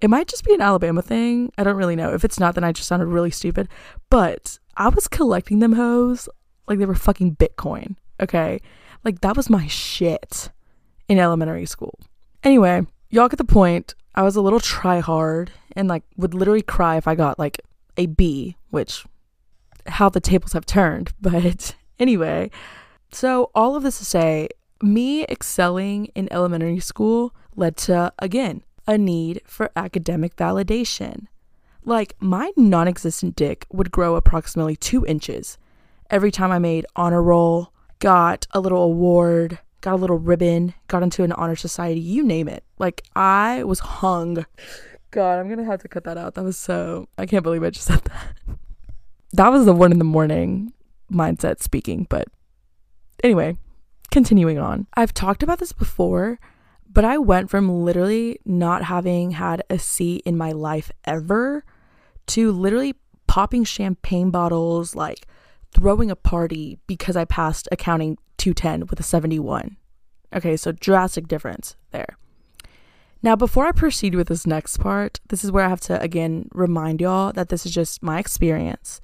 It 0.00 0.08
might 0.08 0.28
just 0.28 0.44
be 0.44 0.54
an 0.54 0.62
Alabama 0.62 1.02
thing. 1.02 1.52
I 1.58 1.62
don't 1.62 1.76
really 1.76 1.94
know. 1.94 2.12
If 2.12 2.24
it's 2.24 2.40
not, 2.40 2.54
then 2.54 2.64
I 2.64 2.72
just 2.72 2.88
sounded 2.88 3.06
really 3.06 3.30
stupid. 3.30 3.68
But 4.10 4.58
I 4.76 4.88
was 4.88 5.06
collecting 5.06 5.58
them 5.58 5.74
hoes 5.74 6.28
like 6.66 6.78
they 6.78 6.86
were 6.86 6.94
fucking 6.94 7.36
Bitcoin. 7.36 7.96
Okay. 8.18 8.60
Like, 9.04 9.20
that 9.20 9.36
was 9.36 9.50
my 9.50 9.66
shit 9.66 10.50
in 11.08 11.18
elementary 11.18 11.66
school. 11.66 12.00
Anyway, 12.42 12.86
y'all 13.12 13.28
get 13.28 13.36
the 13.36 13.44
point. 13.44 13.94
I 14.16 14.22
was 14.22 14.34
a 14.34 14.42
little 14.42 14.58
try 14.60 14.98
hard 14.98 15.52
and, 15.76 15.86
like, 15.86 16.02
would 16.16 16.34
literally 16.34 16.62
cry 16.62 16.96
if 16.96 17.06
I 17.06 17.14
got, 17.14 17.38
like, 17.38 17.60
a 17.96 18.06
B, 18.06 18.56
which 18.70 19.04
how 19.86 20.08
the 20.08 20.20
tables 20.20 20.54
have 20.54 20.66
turned. 20.66 21.12
But 21.20 21.76
anyway, 22.00 22.50
so 23.12 23.50
all 23.54 23.76
of 23.76 23.84
this 23.84 23.98
to 23.98 24.04
say, 24.04 24.48
me 24.82 25.24
excelling 25.24 26.06
in 26.14 26.32
elementary 26.32 26.80
school 26.80 27.32
led 27.54 27.76
to, 27.76 28.12
again, 28.18 28.62
a 28.88 28.98
need 28.98 29.42
for 29.46 29.70
academic 29.76 30.34
validation. 30.34 31.26
Like, 31.84 32.14
my 32.18 32.52
non 32.56 32.88
existent 32.88 33.36
dick 33.36 33.66
would 33.70 33.90
grow 33.90 34.16
approximately 34.16 34.76
two 34.76 35.06
inches 35.06 35.58
every 36.10 36.30
time 36.30 36.52
I 36.52 36.58
made 36.58 36.86
honor 36.94 37.22
roll, 37.22 37.72
got 37.98 38.46
a 38.52 38.60
little 38.60 38.82
award, 38.82 39.58
got 39.82 39.94
a 39.94 39.96
little 39.96 40.18
ribbon, 40.18 40.72
got 40.88 41.02
into 41.02 41.22
an 41.22 41.32
honor 41.32 41.56
society, 41.56 42.00
you 42.00 42.22
name 42.24 42.48
it. 42.48 42.64
Like, 42.78 43.02
I 43.14 43.62
was 43.64 43.80
hung. 43.80 44.46
God, 45.10 45.38
I'm 45.38 45.48
gonna 45.48 45.64
have 45.64 45.82
to 45.82 45.88
cut 45.88 46.04
that 46.04 46.16
out. 46.16 46.34
That 46.34 46.44
was 46.44 46.56
so. 46.56 47.08
I 47.18 47.26
can't 47.26 47.42
believe 47.42 47.62
I 47.62 47.70
just 47.70 47.86
said 47.86 48.00
that 48.04 48.56
that 49.32 49.48
was 49.48 49.64
the 49.64 49.72
one 49.74 49.92
in 49.92 49.98
the 49.98 50.04
morning 50.04 50.72
mindset 51.10 51.62
speaking. 51.62 52.06
But 52.08 52.28
anyway, 53.22 53.56
continuing 54.10 54.58
on. 54.58 54.86
I've 54.94 55.14
talked 55.14 55.42
about 55.42 55.58
this 55.58 55.72
before, 55.72 56.38
but 56.88 57.04
I 57.04 57.18
went 57.18 57.50
from 57.50 57.84
literally 57.84 58.38
not 58.44 58.84
having 58.84 59.32
had 59.32 59.62
a 59.70 59.78
C 59.78 60.16
in 60.24 60.36
my 60.36 60.52
life 60.52 60.90
ever 61.04 61.64
to 62.28 62.52
literally 62.52 62.94
popping 63.26 63.64
champagne 63.64 64.30
bottles, 64.30 64.94
like 64.94 65.26
throwing 65.74 66.10
a 66.10 66.16
party 66.16 66.78
because 66.86 67.16
I 67.16 67.24
passed 67.24 67.68
accounting 67.72 68.18
210 68.38 68.86
with 68.88 69.00
a 69.00 69.02
71. 69.02 69.76
Okay, 70.34 70.56
so 70.56 70.72
drastic 70.72 71.28
difference 71.28 71.76
there. 71.90 72.16
Now, 73.22 73.36
before 73.36 73.66
I 73.66 73.72
proceed 73.72 74.16
with 74.16 74.28
this 74.28 74.46
next 74.46 74.78
part, 74.78 75.20
this 75.28 75.44
is 75.44 75.52
where 75.52 75.64
I 75.64 75.68
have 75.68 75.80
to 75.82 76.00
again 76.00 76.48
remind 76.52 77.00
y'all 77.00 77.32
that 77.32 77.50
this 77.50 77.64
is 77.64 77.72
just 77.72 78.02
my 78.02 78.18
experience. 78.18 79.00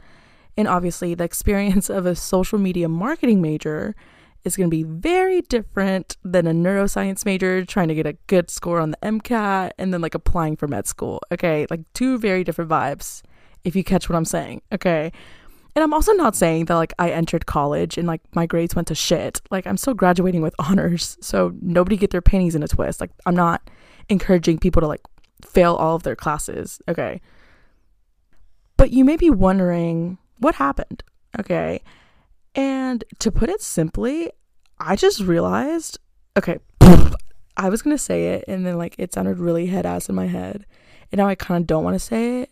And 0.56 0.66
obviously, 0.66 1.14
the 1.14 1.24
experience 1.24 1.88
of 1.98 2.04
a 2.04 2.16
social 2.16 2.58
media 2.58 2.88
marketing 2.88 3.40
major 3.40 3.94
is 4.44 4.56
going 4.56 4.70
to 4.70 4.76
be 4.76 4.82
very 4.82 5.42
different 5.42 6.16
than 6.24 6.46
a 6.46 6.52
neuroscience 6.52 7.24
major 7.24 7.64
trying 7.64 7.88
to 7.88 7.94
get 7.94 8.06
a 8.06 8.14
good 8.26 8.50
score 8.50 8.80
on 8.80 8.90
the 8.90 8.96
MCAT 8.98 9.72
and 9.78 9.92
then 9.92 10.00
like 10.00 10.14
applying 10.14 10.56
for 10.56 10.66
med 10.66 10.86
school. 10.86 11.20
Okay, 11.30 11.66
like 11.70 11.80
two 11.92 12.18
very 12.18 12.42
different 12.42 12.70
vibes, 12.70 13.22
if 13.64 13.76
you 13.76 13.84
catch 13.84 14.08
what 14.08 14.16
I'm 14.16 14.24
saying. 14.24 14.62
Okay. 14.72 15.12
And 15.78 15.84
I'm 15.84 15.94
also 15.94 16.12
not 16.12 16.34
saying 16.34 16.64
that 16.64 16.74
like 16.74 16.92
I 16.98 17.12
entered 17.12 17.46
college 17.46 17.98
and 17.98 18.08
like 18.08 18.20
my 18.34 18.46
grades 18.46 18.74
went 18.74 18.88
to 18.88 18.96
shit. 18.96 19.40
Like 19.48 19.64
I'm 19.64 19.76
still 19.76 19.94
graduating 19.94 20.42
with 20.42 20.52
honors. 20.58 21.16
So 21.20 21.54
nobody 21.62 21.96
get 21.96 22.10
their 22.10 22.20
panties 22.20 22.56
in 22.56 22.64
a 22.64 22.66
twist. 22.66 23.00
Like 23.00 23.12
I'm 23.26 23.36
not 23.36 23.62
encouraging 24.08 24.58
people 24.58 24.80
to 24.80 24.88
like 24.88 25.02
fail 25.46 25.76
all 25.76 25.94
of 25.94 26.02
their 26.02 26.16
classes. 26.16 26.82
Okay. 26.88 27.20
But 28.76 28.90
you 28.90 29.04
may 29.04 29.16
be 29.16 29.30
wondering 29.30 30.18
what 30.38 30.56
happened? 30.56 31.04
Okay. 31.38 31.80
And 32.56 33.04
to 33.20 33.30
put 33.30 33.48
it 33.48 33.62
simply, 33.62 34.32
I 34.80 34.96
just 34.96 35.20
realized, 35.20 36.00
okay, 36.36 36.58
I 37.56 37.68
was 37.68 37.82
going 37.82 37.94
to 37.96 38.02
say 38.02 38.30
it 38.30 38.46
and 38.48 38.66
then 38.66 38.78
like 38.78 38.96
it 38.98 39.12
sounded 39.12 39.38
really 39.38 39.66
head 39.66 39.86
ass 39.86 40.08
in 40.08 40.16
my 40.16 40.26
head. 40.26 40.66
And 41.12 41.20
now 41.20 41.28
I 41.28 41.36
kind 41.36 41.62
of 41.62 41.68
don't 41.68 41.84
want 41.84 41.94
to 41.94 42.00
say 42.00 42.40
it. 42.40 42.50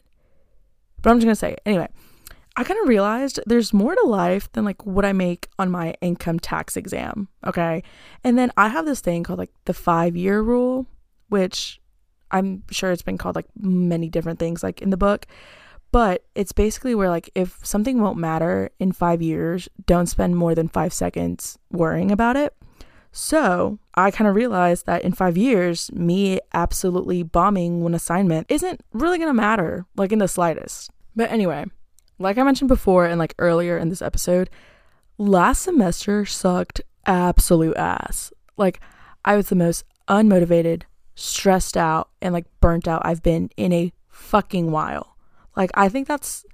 But 1.03 1.11
I'm 1.11 1.17
just 1.17 1.25
going 1.25 1.35
to 1.35 1.41
say 1.41 1.53
it. 1.55 1.63
Anyway, 1.67 1.89
I 2.59 2.65
kind 2.65 2.81
of 2.81 2.89
realized 2.89 3.39
there's 3.47 3.75
more 3.75 3.95
to 3.95 4.07
life 4.07 4.51
than 4.53 4.65
like 4.65 4.87
what 4.87 5.05
I 5.05 5.13
make 5.13 5.49
on 5.59 5.71
my 5.71 5.95
income 6.01 6.39
tax 6.39 6.77
exam. 6.77 7.29
Okay. 7.47 7.83
And 8.25 8.39
then 8.39 8.51
I 8.57 8.69
have 8.69 8.87
this 8.87 9.01
thing 9.01 9.23
called 9.23 9.39
like 9.39 9.53
the 9.67 9.75
five 9.75 10.17
year 10.17 10.41
rule, 10.41 10.87
which 11.29 11.81
I'm 12.31 12.63
sure 12.71 12.91
it's 12.93 13.03
been 13.03 13.19
called 13.19 13.37
like 13.37 13.47
many 13.61 14.09
different 14.09 14.39
things 14.39 14.63
like 14.63 14.81
in 14.81 14.89
the 14.89 14.97
book. 14.97 15.27
But 15.93 16.25
it's 16.35 16.53
basically 16.53 16.95
where 16.95 17.11
like 17.11 17.31
if 17.35 17.59
something 17.63 18.01
won't 18.01 18.19
matter 18.19 18.71
in 18.79 18.93
five 18.93 19.21
years, 19.21 19.69
don't 19.87 20.07
spend 20.07 20.37
more 20.37 20.55
than 20.55 20.69
five 20.69 20.95
seconds 20.95 21.59
worrying 21.71 22.11
about 22.11 22.37
it. 22.37 22.55
So 23.13 23.79
I 23.95 24.11
kind 24.11 24.29
of 24.29 24.35
realized 24.35 24.87
that 24.87 25.03
in 25.03 25.13
five 25.13 25.37
years, 25.37 25.93
me 25.93 26.41
absolutely 26.53 27.23
bombing 27.23 27.83
one 27.83 27.95
assignment 27.95 28.47
isn't 28.51 28.83
really 28.93 29.19
gonna 29.19 29.35
matter, 29.35 29.87
like 29.97 30.13
in 30.13 30.19
the 30.19 30.29
slightest. 30.29 30.91
But 31.15 31.31
anyway, 31.31 31.65
like 32.19 32.39
I 32.39 32.43
mentioned 32.43 32.69
before 32.69 33.07
and 33.07 33.19
like 33.19 33.35
earlier 33.39 33.79
in 33.79 33.89
this 33.89 34.03
episode, 34.03 34.51
last 35.19 35.63
semester 35.63 36.25
sucked 36.25 36.81
absolute 37.05 37.77
ass. 37.77 38.33
Like 38.57 38.81
I 39.25 39.37
was 39.37 39.49
the 39.49 39.57
most 39.57 39.85
unmotivated, 40.09 40.83
stressed 41.15 41.77
out, 41.77 42.11
and 42.23 42.33
like 42.33 42.47
burnt 42.61 42.89
out 42.89 43.03
I've 43.05 43.23
been 43.23 43.51
in 43.57 43.73
a 43.73 43.93
fucking 44.09 44.71
while. 44.71 45.17
Like 45.57 45.71
I 45.75 45.89
think 45.89 46.09
that's 46.09 46.45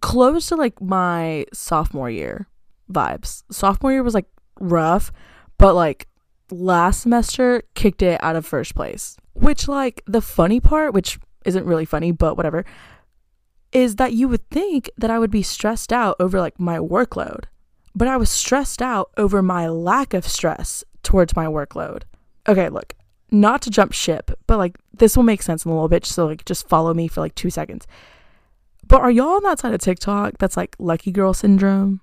close 0.00 0.48
to 0.48 0.56
like 0.56 0.80
my 0.80 1.46
sophomore 1.52 2.10
year 2.10 2.48
vibes. 2.90 3.42
Sophomore 3.50 3.92
year 3.92 4.02
was 4.02 4.14
like 4.14 4.26
rough, 4.60 5.12
but 5.56 5.74
like 5.74 6.08
last 6.50 7.02
semester 7.02 7.62
kicked 7.74 8.02
it 8.02 8.22
out 8.22 8.36
of 8.36 8.46
first 8.46 8.74
place. 8.74 9.16
Which 9.34 9.68
like 9.68 10.02
the 10.06 10.20
funny 10.20 10.60
part, 10.60 10.92
which 10.92 11.18
isn't 11.44 11.64
really 11.64 11.84
funny, 11.84 12.12
but 12.12 12.36
whatever, 12.36 12.64
is 13.72 13.96
that 13.96 14.12
you 14.12 14.28
would 14.28 14.48
think 14.50 14.90
that 14.96 15.10
I 15.10 15.18
would 15.18 15.30
be 15.30 15.42
stressed 15.42 15.92
out 15.92 16.16
over 16.18 16.40
like 16.40 16.58
my 16.58 16.78
workload, 16.78 17.44
but 17.94 18.08
I 18.08 18.16
was 18.16 18.30
stressed 18.30 18.80
out 18.80 19.10
over 19.16 19.42
my 19.42 19.68
lack 19.68 20.14
of 20.14 20.26
stress 20.26 20.84
towards 21.02 21.36
my 21.36 21.46
workload. 21.46 22.02
Okay, 22.48 22.68
look, 22.68 22.94
not 23.30 23.62
to 23.62 23.70
jump 23.70 23.92
ship, 23.92 24.30
but 24.46 24.58
like 24.58 24.78
this 24.92 25.16
will 25.16 25.24
make 25.24 25.42
sense 25.42 25.64
in 25.64 25.70
a 25.70 25.74
little 25.74 25.88
bit, 25.88 26.06
so 26.06 26.26
like 26.26 26.44
just 26.44 26.68
follow 26.68 26.94
me 26.94 27.08
for 27.08 27.20
like 27.20 27.34
two 27.34 27.50
seconds. 27.50 27.86
But 28.86 29.02
are 29.02 29.10
y'all 29.10 29.36
on 29.36 29.42
that 29.42 29.58
side 29.58 29.74
of 29.74 29.80
TikTok 29.80 30.38
that's 30.38 30.56
like 30.56 30.74
lucky 30.78 31.12
girl 31.12 31.34
syndrome? 31.34 32.00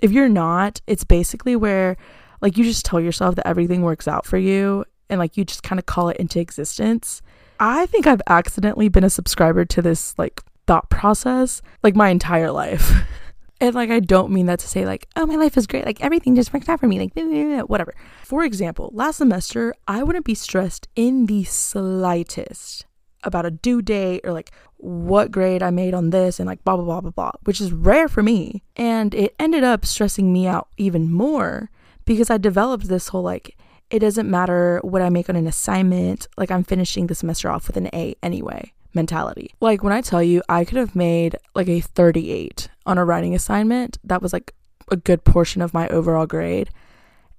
If 0.00 0.12
you're 0.12 0.28
not, 0.28 0.82
it's 0.86 1.04
basically 1.04 1.56
where 1.56 1.96
like 2.42 2.58
you 2.58 2.64
just 2.64 2.84
tell 2.84 3.00
yourself 3.00 3.36
that 3.36 3.46
everything 3.46 3.80
works 3.80 4.06
out 4.06 4.26
for 4.26 4.36
you 4.36 4.84
and 5.08 5.18
like 5.18 5.38
you 5.38 5.44
just 5.44 5.62
kind 5.62 5.78
of 5.78 5.86
call 5.86 6.10
it 6.10 6.18
into 6.18 6.38
existence. 6.38 7.22
I 7.58 7.86
think 7.86 8.06
I've 8.06 8.20
accidentally 8.26 8.90
been 8.90 9.04
a 9.04 9.10
subscriber 9.10 9.64
to 9.64 9.80
this 9.80 10.14
like 10.18 10.42
thought 10.66 10.90
process 10.90 11.62
like 11.82 11.96
my 11.96 12.08
entire 12.08 12.50
life. 12.50 12.92
and 13.60 13.74
like 13.74 13.90
I 13.90 14.00
don't 14.00 14.32
mean 14.32 14.46
that 14.46 14.58
to 14.60 14.68
say 14.68 14.84
like, 14.84 15.08
oh 15.16 15.26
my 15.26 15.36
life 15.36 15.56
is 15.56 15.66
great, 15.66 15.86
like 15.86 16.02
everything 16.02 16.34
just 16.34 16.52
works 16.52 16.68
out 16.68 16.80
for 16.80 16.88
me, 16.88 16.98
like 16.98 17.68
whatever. 17.68 17.94
For 18.22 18.44
example, 18.44 18.90
last 18.92 19.16
semester 19.16 19.74
I 19.86 20.02
wouldn't 20.02 20.24
be 20.24 20.34
stressed 20.34 20.88
in 20.96 21.26
the 21.26 21.44
slightest 21.44 22.86
about 23.22 23.46
a 23.46 23.50
due 23.50 23.82
date 23.82 24.20
or 24.24 24.32
like 24.32 24.52
what 24.76 25.30
grade 25.30 25.62
I 25.62 25.70
made 25.70 25.94
on 25.94 26.10
this 26.10 26.38
and 26.38 26.46
like 26.46 26.62
blah 26.64 26.76
blah 26.76 26.84
blah 26.84 27.00
blah 27.00 27.10
blah, 27.10 27.32
which 27.44 27.60
is 27.60 27.72
rare 27.72 28.08
for 28.08 28.22
me. 28.22 28.62
And 28.76 29.14
it 29.14 29.34
ended 29.38 29.64
up 29.64 29.84
stressing 29.86 30.32
me 30.32 30.46
out 30.46 30.68
even 30.76 31.10
more 31.10 31.70
because 32.04 32.30
I 32.30 32.38
developed 32.38 32.88
this 32.88 33.08
whole 33.08 33.22
like 33.22 33.56
it 33.88 34.00
doesn't 34.00 34.28
matter 34.28 34.80
what 34.82 35.00
I 35.00 35.10
make 35.10 35.30
on 35.30 35.36
an 35.36 35.46
assignment, 35.46 36.26
like 36.36 36.50
I'm 36.50 36.64
finishing 36.64 37.06
the 37.06 37.14
semester 37.14 37.48
off 37.48 37.68
with 37.68 37.76
an 37.76 37.88
A 37.92 38.16
anyway 38.20 38.72
mentality. 38.96 39.54
Like 39.60 39.84
when 39.84 39.92
I 39.92 40.00
tell 40.00 40.22
you 40.22 40.42
I 40.48 40.64
could 40.64 40.78
have 40.78 40.96
made 40.96 41.36
like 41.54 41.68
a 41.68 41.80
38 41.80 42.68
on 42.84 42.98
a 42.98 43.04
writing 43.04 43.34
assignment, 43.34 43.98
that 44.02 44.20
was 44.20 44.32
like 44.32 44.52
a 44.90 44.96
good 44.96 45.24
portion 45.24 45.62
of 45.62 45.72
my 45.72 45.88
overall 45.88 46.26
grade. 46.26 46.70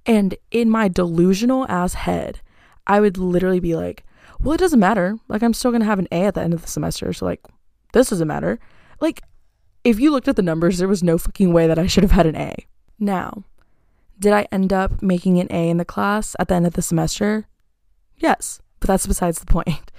And 0.06 0.36
in 0.52 0.70
my 0.70 0.88
delusional 0.88 1.66
ass 1.68 1.94
head, 1.94 2.40
I 2.86 3.02
would 3.02 3.18
literally 3.18 3.60
be 3.60 3.76
like, 3.76 4.06
well, 4.40 4.54
it 4.54 4.60
doesn't 4.60 4.80
matter. 4.80 5.18
Like, 5.28 5.44
I'm 5.44 5.54
still 5.54 5.72
going 5.72 5.82
to 5.82 5.88
have 5.88 6.00
an 6.00 6.08
A 6.12 6.24
at 6.24 6.36
the 6.36 6.42
end 6.42 6.54
of 6.54 6.62
the 6.62 6.68
semester. 6.68 7.12
So, 7.12 7.26
like, 7.26 7.42
this 7.94 8.10
doesn't 8.10 8.28
matter. 8.28 8.60
Like, 9.02 9.22
if 9.84 10.00
you 10.00 10.12
looked 10.12 10.28
at 10.28 10.36
the 10.36 10.42
numbers, 10.42 10.78
there 10.78 10.88
was 10.88 11.04
no 11.04 11.18
fucking 11.18 11.52
way 11.52 11.68
that 11.68 11.80
I 11.80 11.88
should 11.88 12.04
have 12.04 12.12
had 12.12 12.26
an 12.26 12.36
A. 12.36 12.56
Now, 13.00 13.44
did 14.20 14.34
I 14.34 14.48
end 14.52 14.72
up 14.72 15.02
making 15.02 15.40
an 15.40 15.48
A 15.50 15.70
in 15.70 15.78
the 15.78 15.86
class 15.86 16.36
at 16.40 16.48
the 16.48 16.56
end 16.56 16.68
of 16.68 16.74
the 16.74 16.82
semester? 16.82 17.48
Yes, 18.18 18.62
but 18.80 18.88
that's 18.88 19.08
besides 19.08 19.40
the 19.40 19.46
point. 19.46 19.92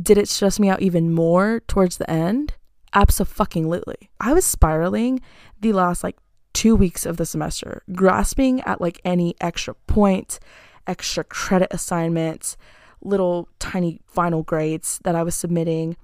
Did 0.00 0.18
it 0.18 0.28
stress 0.28 0.60
me 0.60 0.68
out 0.68 0.82
even 0.82 1.12
more 1.12 1.60
towards 1.66 1.96
the 1.96 2.10
end? 2.10 2.54
Absolutely. 2.92 4.10
I 4.20 4.32
was 4.32 4.44
spiraling 4.44 5.20
the 5.60 5.72
last 5.72 6.02
like 6.02 6.16
two 6.52 6.76
weeks 6.76 7.06
of 7.06 7.16
the 7.16 7.26
semester, 7.26 7.82
grasping 7.92 8.60
at 8.62 8.80
like 8.80 9.00
any 9.04 9.34
extra 9.40 9.74
point, 9.86 10.38
extra 10.86 11.24
credit 11.24 11.68
assignments, 11.70 12.56
little 13.02 13.48
tiny 13.58 14.00
final 14.06 14.42
grades 14.42 15.00
that 15.04 15.14
I 15.14 15.22
was 15.22 15.34
submitting. 15.34 15.96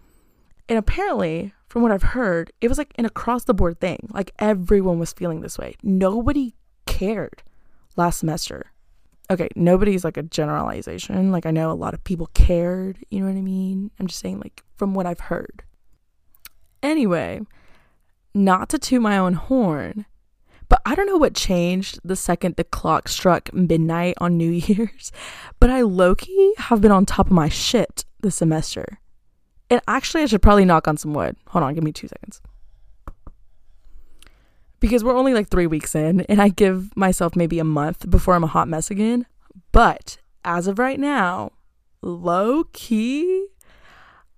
And 0.68 0.78
apparently, 0.78 1.52
from 1.68 1.82
what 1.82 1.92
I've 1.92 2.02
heard, 2.02 2.52
it 2.60 2.68
was 2.68 2.78
like 2.78 2.92
an 2.96 3.04
across 3.04 3.44
the 3.44 3.54
board 3.54 3.80
thing. 3.80 4.08
Like 4.12 4.32
everyone 4.38 4.98
was 4.98 5.12
feeling 5.12 5.40
this 5.40 5.58
way. 5.58 5.76
Nobody 5.82 6.54
cared 6.86 7.42
last 7.96 8.20
semester 8.20 8.72
okay, 9.30 9.48
nobody's 9.56 10.04
like 10.04 10.16
a 10.16 10.22
generalization. 10.22 11.32
Like 11.32 11.46
I 11.46 11.50
know 11.50 11.70
a 11.70 11.74
lot 11.74 11.94
of 11.94 12.04
people 12.04 12.28
cared, 12.34 12.98
you 13.10 13.20
know 13.20 13.26
what 13.26 13.38
I 13.38 13.42
mean? 13.42 13.90
I'm 13.98 14.06
just 14.06 14.20
saying 14.20 14.40
like 14.40 14.62
from 14.76 14.94
what 14.94 15.06
I've 15.06 15.20
heard. 15.20 15.62
Anyway, 16.82 17.40
not 18.34 18.68
to 18.70 18.78
toot 18.78 19.02
my 19.02 19.18
own 19.18 19.34
horn, 19.34 20.06
but 20.68 20.82
I 20.84 20.94
don't 20.94 21.06
know 21.06 21.16
what 21.16 21.34
changed 21.34 22.00
the 22.04 22.16
second 22.16 22.56
the 22.56 22.64
clock 22.64 23.08
struck 23.08 23.52
midnight 23.52 24.14
on 24.18 24.36
New 24.36 24.50
Year's, 24.50 25.12
but 25.60 25.70
I 25.70 25.82
low-key 25.82 26.54
have 26.58 26.80
been 26.80 26.92
on 26.92 27.06
top 27.06 27.26
of 27.26 27.32
my 27.32 27.48
shit 27.48 28.04
this 28.20 28.36
semester. 28.36 29.00
And 29.68 29.80
actually 29.88 30.22
I 30.22 30.26
should 30.26 30.42
probably 30.42 30.64
knock 30.64 30.86
on 30.86 30.96
some 30.96 31.12
wood. 31.12 31.36
Hold 31.48 31.64
on, 31.64 31.74
give 31.74 31.82
me 31.82 31.92
2 31.92 32.08
seconds 32.08 32.40
because 34.80 35.02
we're 35.02 35.16
only 35.16 35.34
like 35.34 35.48
three 35.48 35.66
weeks 35.66 35.94
in 35.94 36.22
and 36.22 36.40
I 36.40 36.48
give 36.48 36.96
myself 36.96 37.36
maybe 37.36 37.58
a 37.58 37.64
month 37.64 38.08
before 38.10 38.34
I'm 38.34 38.44
a 38.44 38.48
hot 38.48 38.68
mess 38.68 38.90
again. 38.90 39.26
But 39.72 40.18
as 40.44 40.66
of 40.66 40.78
right 40.78 41.00
now, 41.00 41.52
low 42.02 42.64
key, 42.72 43.46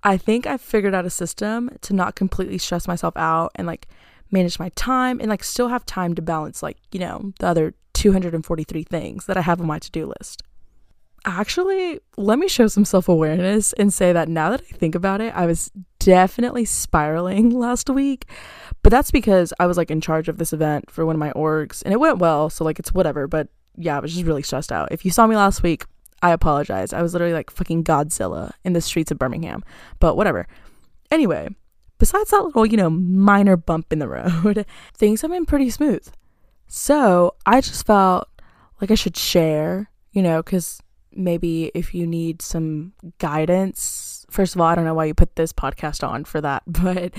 I 0.03 0.17
think 0.17 0.47
I've 0.47 0.61
figured 0.61 0.95
out 0.95 1.05
a 1.05 1.11
system 1.11 1.71
to 1.83 1.93
not 1.93 2.15
completely 2.15 2.59
stress 2.59 2.87
myself 2.87 3.17
out 3.17 3.53
and 3.57 3.67
like 3.67 3.89
manage 4.31 4.59
my 4.59 4.71
time 4.71 5.21
and 5.21 5.29
like 5.29 5.43
still 5.43 5.69
have 5.69 5.85
time 5.87 6.15
to 6.15 6.23
balance 6.23 6.63
like, 6.63 6.77
you 6.93 7.01
know, 7.01 7.33
the 7.41 7.47
other 7.47 7.75
243 7.95 8.85
things 8.85 9.27
that 9.27 9.37
I 9.37 9.41
have 9.41 9.61
on 9.61 9.67
my 9.67 9.79
to 9.79 9.91
do 9.91 10.13
list. 10.19 10.43
Actually, 11.25 12.01
let 12.17 12.39
me 12.39 12.49
show 12.49 12.69
some 12.69 12.85
self 12.85 13.09
awareness 13.09 13.73
and 13.75 13.93
say 13.93 14.13
that 14.13 14.29
now 14.29 14.51
that 14.51 14.63
I 14.63 14.77
think 14.77 14.95
about 14.95 15.21
it, 15.21 15.35
I 15.35 15.47
was 15.47 15.71
definitely 15.99 16.65
spiraling 16.65 17.51
last 17.59 17.91
week. 17.91 18.27
But 18.83 18.91
that's 18.91 19.11
because 19.11 19.53
I 19.59 19.67
was 19.67 19.77
like 19.77 19.91
in 19.91 20.01
charge 20.01 20.29
of 20.29 20.39
this 20.39 20.53
event 20.53 20.91
for 20.91 21.05
one 21.05 21.17
of 21.17 21.21
my 21.21 21.33
orgs 21.33 21.83
and 21.83 21.93
it 21.93 22.01
went 22.01 22.19
well. 22.19 22.49
So 22.51 22.65
like 22.65 22.79
it's 22.79 22.93
whatever. 22.93 23.27
But 23.27 23.49
yeah, 23.77 23.97
I 23.97 24.01
was 24.01 24.15
just 24.15 24.27
really 24.27 24.43
stressed 24.43 24.73
out. 24.73 24.93
If 24.93 25.05
you 25.05 25.11
saw 25.11 25.27
me 25.27 25.37
last 25.37 25.63
week, 25.63 25.85
I 26.23 26.31
apologize. 26.31 26.93
I 26.93 27.03
was 27.03 27.13
literally 27.13 27.35
like 27.35 27.51
fucking 27.51 27.85
Godzilla 27.85 28.53
in 28.65 28.73
the 28.73 28.81
streets 28.81 29.11
of 29.11 29.19
Birmingham. 29.19 29.63
But 30.01 30.17
whatever. 30.17 30.47
Anyway, 31.11 31.49
besides 31.99 32.31
that 32.31 32.43
little, 32.43 32.67
you 32.67 32.77
know, 32.77 32.91
minor 32.91 33.57
bump 33.57 33.93
in 33.93 33.99
the 33.99 34.09
road, 34.09 34.67
things 34.95 35.23
have 35.23 35.31
been 35.31 35.47
pretty 35.47 35.71
smooth. 35.71 36.07
So 36.67 37.35
I 37.47 37.61
just 37.61 37.87
felt 37.87 38.29
like 38.81 38.91
I 38.91 38.95
should 38.95 39.17
share, 39.17 39.91
you 40.13 40.23
know, 40.23 40.43
because 40.43 40.81
maybe 41.19 41.71
if 41.75 41.95
you 41.95 42.07
need 42.07 42.41
some 42.41 42.93
guidance, 43.19 44.25
first 44.31 44.55
of 44.55 44.61
all, 44.61 44.69
I 44.69 44.75
don't 44.75 44.85
know 44.85 44.95
why 44.95 45.07
you 45.07 45.15
put 45.15 45.37
this 45.37 45.53
podcast 45.53 46.07
on 46.07 46.25
for 46.25 46.41
that. 46.41 46.63
But 46.67 47.15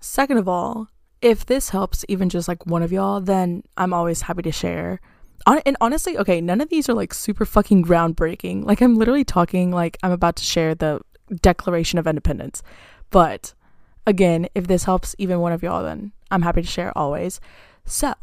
second 0.00 0.38
of 0.38 0.48
all, 0.48 0.88
if 1.22 1.46
this 1.46 1.70
helps 1.70 2.04
even 2.08 2.28
just 2.28 2.48
like 2.48 2.66
one 2.66 2.82
of 2.82 2.92
y'all, 2.92 3.20
then 3.20 3.62
I'm 3.76 3.94
always 3.94 4.22
happy 4.22 4.42
to 4.42 4.52
share. 4.52 5.00
And 5.46 5.76
honestly, 5.80 6.18
okay, 6.18 6.40
none 6.40 6.60
of 6.60 6.68
these 6.68 6.88
are 6.88 6.94
like 6.94 7.14
super 7.14 7.44
fucking 7.44 7.84
groundbreaking. 7.84 8.64
Like, 8.64 8.80
I'm 8.80 8.96
literally 8.96 9.24
talking 9.24 9.70
like 9.70 9.96
I'm 10.02 10.12
about 10.12 10.36
to 10.36 10.44
share 10.44 10.74
the 10.74 11.00
Declaration 11.40 11.98
of 11.98 12.06
Independence. 12.06 12.62
But 13.10 13.54
again, 14.06 14.48
if 14.54 14.66
this 14.66 14.84
helps 14.84 15.14
even 15.18 15.40
one 15.40 15.52
of 15.52 15.62
y'all, 15.62 15.82
then 15.82 16.12
I'm 16.30 16.42
happy 16.42 16.62
to 16.62 16.68
share 16.68 16.96
always. 16.96 17.40
So, 17.84 18.14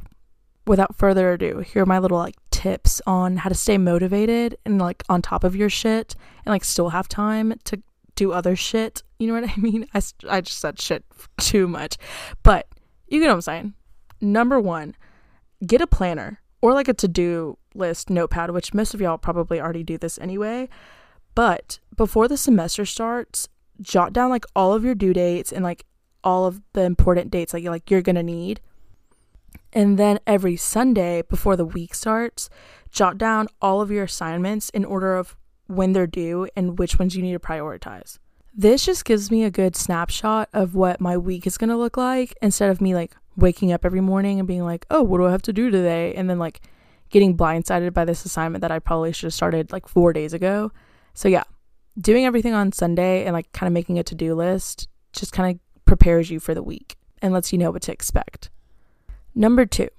without 0.65 0.95
further 0.95 1.33
ado, 1.33 1.59
here 1.59 1.83
are 1.83 1.87
my 1.87 1.99
little 1.99 2.17
like 2.17 2.35
tips 2.61 3.01
on 3.07 3.37
how 3.37 3.49
to 3.49 3.55
stay 3.55 3.77
motivated 3.77 4.55
and 4.65 4.79
like 4.79 5.03
on 5.09 5.19
top 5.19 5.43
of 5.43 5.55
your 5.55 5.69
shit 5.69 6.15
and 6.45 6.51
like 6.53 6.63
still 6.63 6.89
have 6.89 7.07
time 7.07 7.53
to 7.63 7.81
do 8.15 8.31
other 8.31 8.55
shit. 8.55 9.01
You 9.17 9.27
know 9.27 9.33
what 9.33 9.49
I 9.57 9.59
mean? 9.59 9.87
I, 9.95 10.01
I 10.29 10.41
just 10.41 10.59
said 10.59 10.79
shit 10.79 11.03
too 11.39 11.67
much. 11.67 11.97
But 12.43 12.67
you 13.07 13.19
get 13.19 13.27
what 13.27 13.33
I'm 13.33 13.41
saying. 13.41 13.73
number 14.21 14.59
one, 14.59 14.95
get 15.65 15.81
a 15.81 15.87
planner 15.87 16.39
or 16.61 16.73
like 16.73 16.87
a 16.87 16.93
to 16.93 17.07
do 17.07 17.57
list 17.73 18.11
notepad, 18.11 18.51
which 18.51 18.75
most 18.75 18.93
of 18.93 19.01
y'all 19.01 19.17
probably 19.17 19.59
already 19.59 19.83
do 19.83 19.97
this 19.97 20.19
anyway. 20.19 20.69
But 21.33 21.79
before 21.97 22.27
the 22.27 22.37
semester 22.37 22.85
starts, 22.85 23.47
jot 23.81 24.13
down 24.13 24.29
like 24.29 24.45
all 24.55 24.73
of 24.73 24.85
your 24.85 24.93
due 24.93 25.13
dates 25.13 25.51
and 25.51 25.63
like 25.63 25.85
all 26.23 26.45
of 26.45 26.61
the 26.73 26.83
important 26.83 27.31
dates 27.31 27.55
like, 27.55 27.63
like 27.63 27.89
you're 27.89 28.03
gonna 28.03 28.21
need. 28.21 28.61
And 29.73 29.97
then 29.97 30.19
every 30.27 30.57
Sunday 30.57 31.21
before 31.23 31.55
the 31.55 31.65
week 31.65 31.95
starts, 31.95 32.49
jot 32.91 33.17
down 33.17 33.47
all 33.61 33.81
of 33.81 33.91
your 33.91 34.03
assignments 34.03 34.69
in 34.69 34.83
order 34.83 35.15
of 35.15 35.37
when 35.67 35.93
they're 35.93 36.07
due 36.07 36.47
and 36.55 36.77
which 36.77 36.99
ones 36.99 37.15
you 37.15 37.23
need 37.23 37.33
to 37.33 37.39
prioritize. 37.39 38.19
This 38.53 38.85
just 38.85 39.05
gives 39.05 39.31
me 39.31 39.43
a 39.43 39.51
good 39.51 39.75
snapshot 39.75 40.49
of 40.53 40.75
what 40.75 40.99
my 40.99 41.17
week 41.17 41.47
is 41.47 41.57
going 41.57 41.69
to 41.69 41.77
look 41.77 41.95
like 41.95 42.33
instead 42.41 42.69
of 42.69 42.81
me 42.81 42.93
like 42.93 43.15
waking 43.37 43.71
up 43.71 43.85
every 43.85 44.01
morning 44.01 44.39
and 44.39 44.47
being 44.47 44.65
like, 44.65 44.85
oh, 44.89 45.01
what 45.01 45.19
do 45.19 45.25
I 45.25 45.31
have 45.31 45.41
to 45.43 45.53
do 45.53 45.69
today? 45.69 46.13
And 46.15 46.29
then 46.29 46.37
like 46.37 46.61
getting 47.09 47.37
blindsided 47.37 47.93
by 47.93 48.03
this 48.03 48.25
assignment 48.25 48.61
that 48.61 48.71
I 48.71 48.79
probably 48.79 49.13
should 49.13 49.27
have 49.27 49.33
started 49.33 49.71
like 49.71 49.87
four 49.87 50.11
days 50.11 50.33
ago. 50.33 50.71
So, 51.13 51.29
yeah, 51.29 51.43
doing 51.99 52.25
everything 52.25 52.53
on 52.53 52.73
Sunday 52.73 53.25
and 53.25 53.33
like 53.33 53.51
kind 53.53 53.67
of 53.67 53.73
making 53.73 53.99
a 53.99 54.03
to 54.03 54.15
do 54.15 54.35
list 54.35 54.89
just 55.13 55.31
kind 55.31 55.55
of 55.55 55.85
prepares 55.85 56.29
you 56.29 56.39
for 56.39 56.53
the 56.53 56.63
week 56.63 56.95
and 57.21 57.33
lets 57.33 57.53
you 57.53 57.59
know 57.59 57.71
what 57.71 57.81
to 57.83 57.91
expect. 57.91 58.49
Number 59.33 59.65
two, 59.65 59.89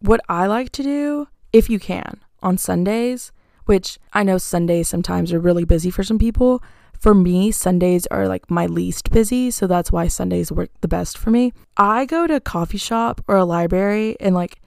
what 0.00 0.20
I 0.28 0.46
like 0.46 0.70
to 0.72 0.82
do, 0.82 1.28
if 1.52 1.70
you 1.70 1.78
can, 1.78 2.20
on 2.42 2.58
Sundays, 2.58 3.32
which 3.66 3.98
I 4.12 4.22
know 4.22 4.38
Sundays 4.38 4.88
sometimes 4.88 5.32
are 5.32 5.40
really 5.40 5.64
busy 5.64 5.90
for 5.90 6.02
some 6.02 6.18
people. 6.18 6.62
For 6.98 7.14
me, 7.14 7.50
Sundays 7.50 8.06
are 8.06 8.26
like 8.26 8.50
my 8.50 8.66
least 8.66 9.10
busy, 9.10 9.50
so 9.50 9.66
that's 9.66 9.92
why 9.92 10.08
Sundays 10.08 10.50
work 10.50 10.70
the 10.80 10.88
best 10.88 11.18
for 11.18 11.30
me. 11.30 11.52
I 11.76 12.06
go 12.06 12.26
to 12.26 12.36
a 12.36 12.40
coffee 12.40 12.78
shop 12.78 13.22
or 13.28 13.36
a 13.36 13.44
library 13.44 14.16
and 14.20 14.34
like 14.34 14.60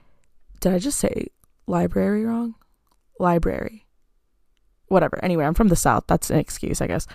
did 0.60 0.74
I 0.74 0.78
just 0.78 0.98
say 0.98 1.28
library 1.66 2.24
wrong? 2.24 2.54
Library. 3.18 3.86
Whatever. 4.88 5.18
Anyway, 5.24 5.44
I'm 5.44 5.54
from 5.54 5.68
the 5.68 5.76
south. 5.76 6.04
That's 6.06 6.30
an 6.30 6.38
excuse, 6.38 6.80
I 6.80 6.86
guess. 6.86 7.06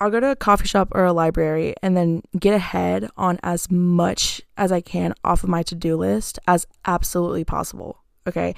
I'll 0.00 0.10
go 0.10 0.18
to 0.20 0.30
a 0.30 0.36
coffee 0.36 0.66
shop 0.66 0.88
or 0.92 1.04
a 1.04 1.12
library 1.12 1.74
and 1.82 1.96
then 1.96 2.22
get 2.38 2.54
ahead 2.54 3.10
on 3.18 3.38
as 3.42 3.70
much 3.70 4.40
as 4.56 4.72
I 4.72 4.80
can 4.80 5.14
off 5.24 5.44
of 5.44 5.50
my 5.50 5.62
to-do 5.62 5.96
list 5.96 6.38
as 6.48 6.66
absolutely 6.86 7.44
possible. 7.44 7.98
Okay? 8.26 8.54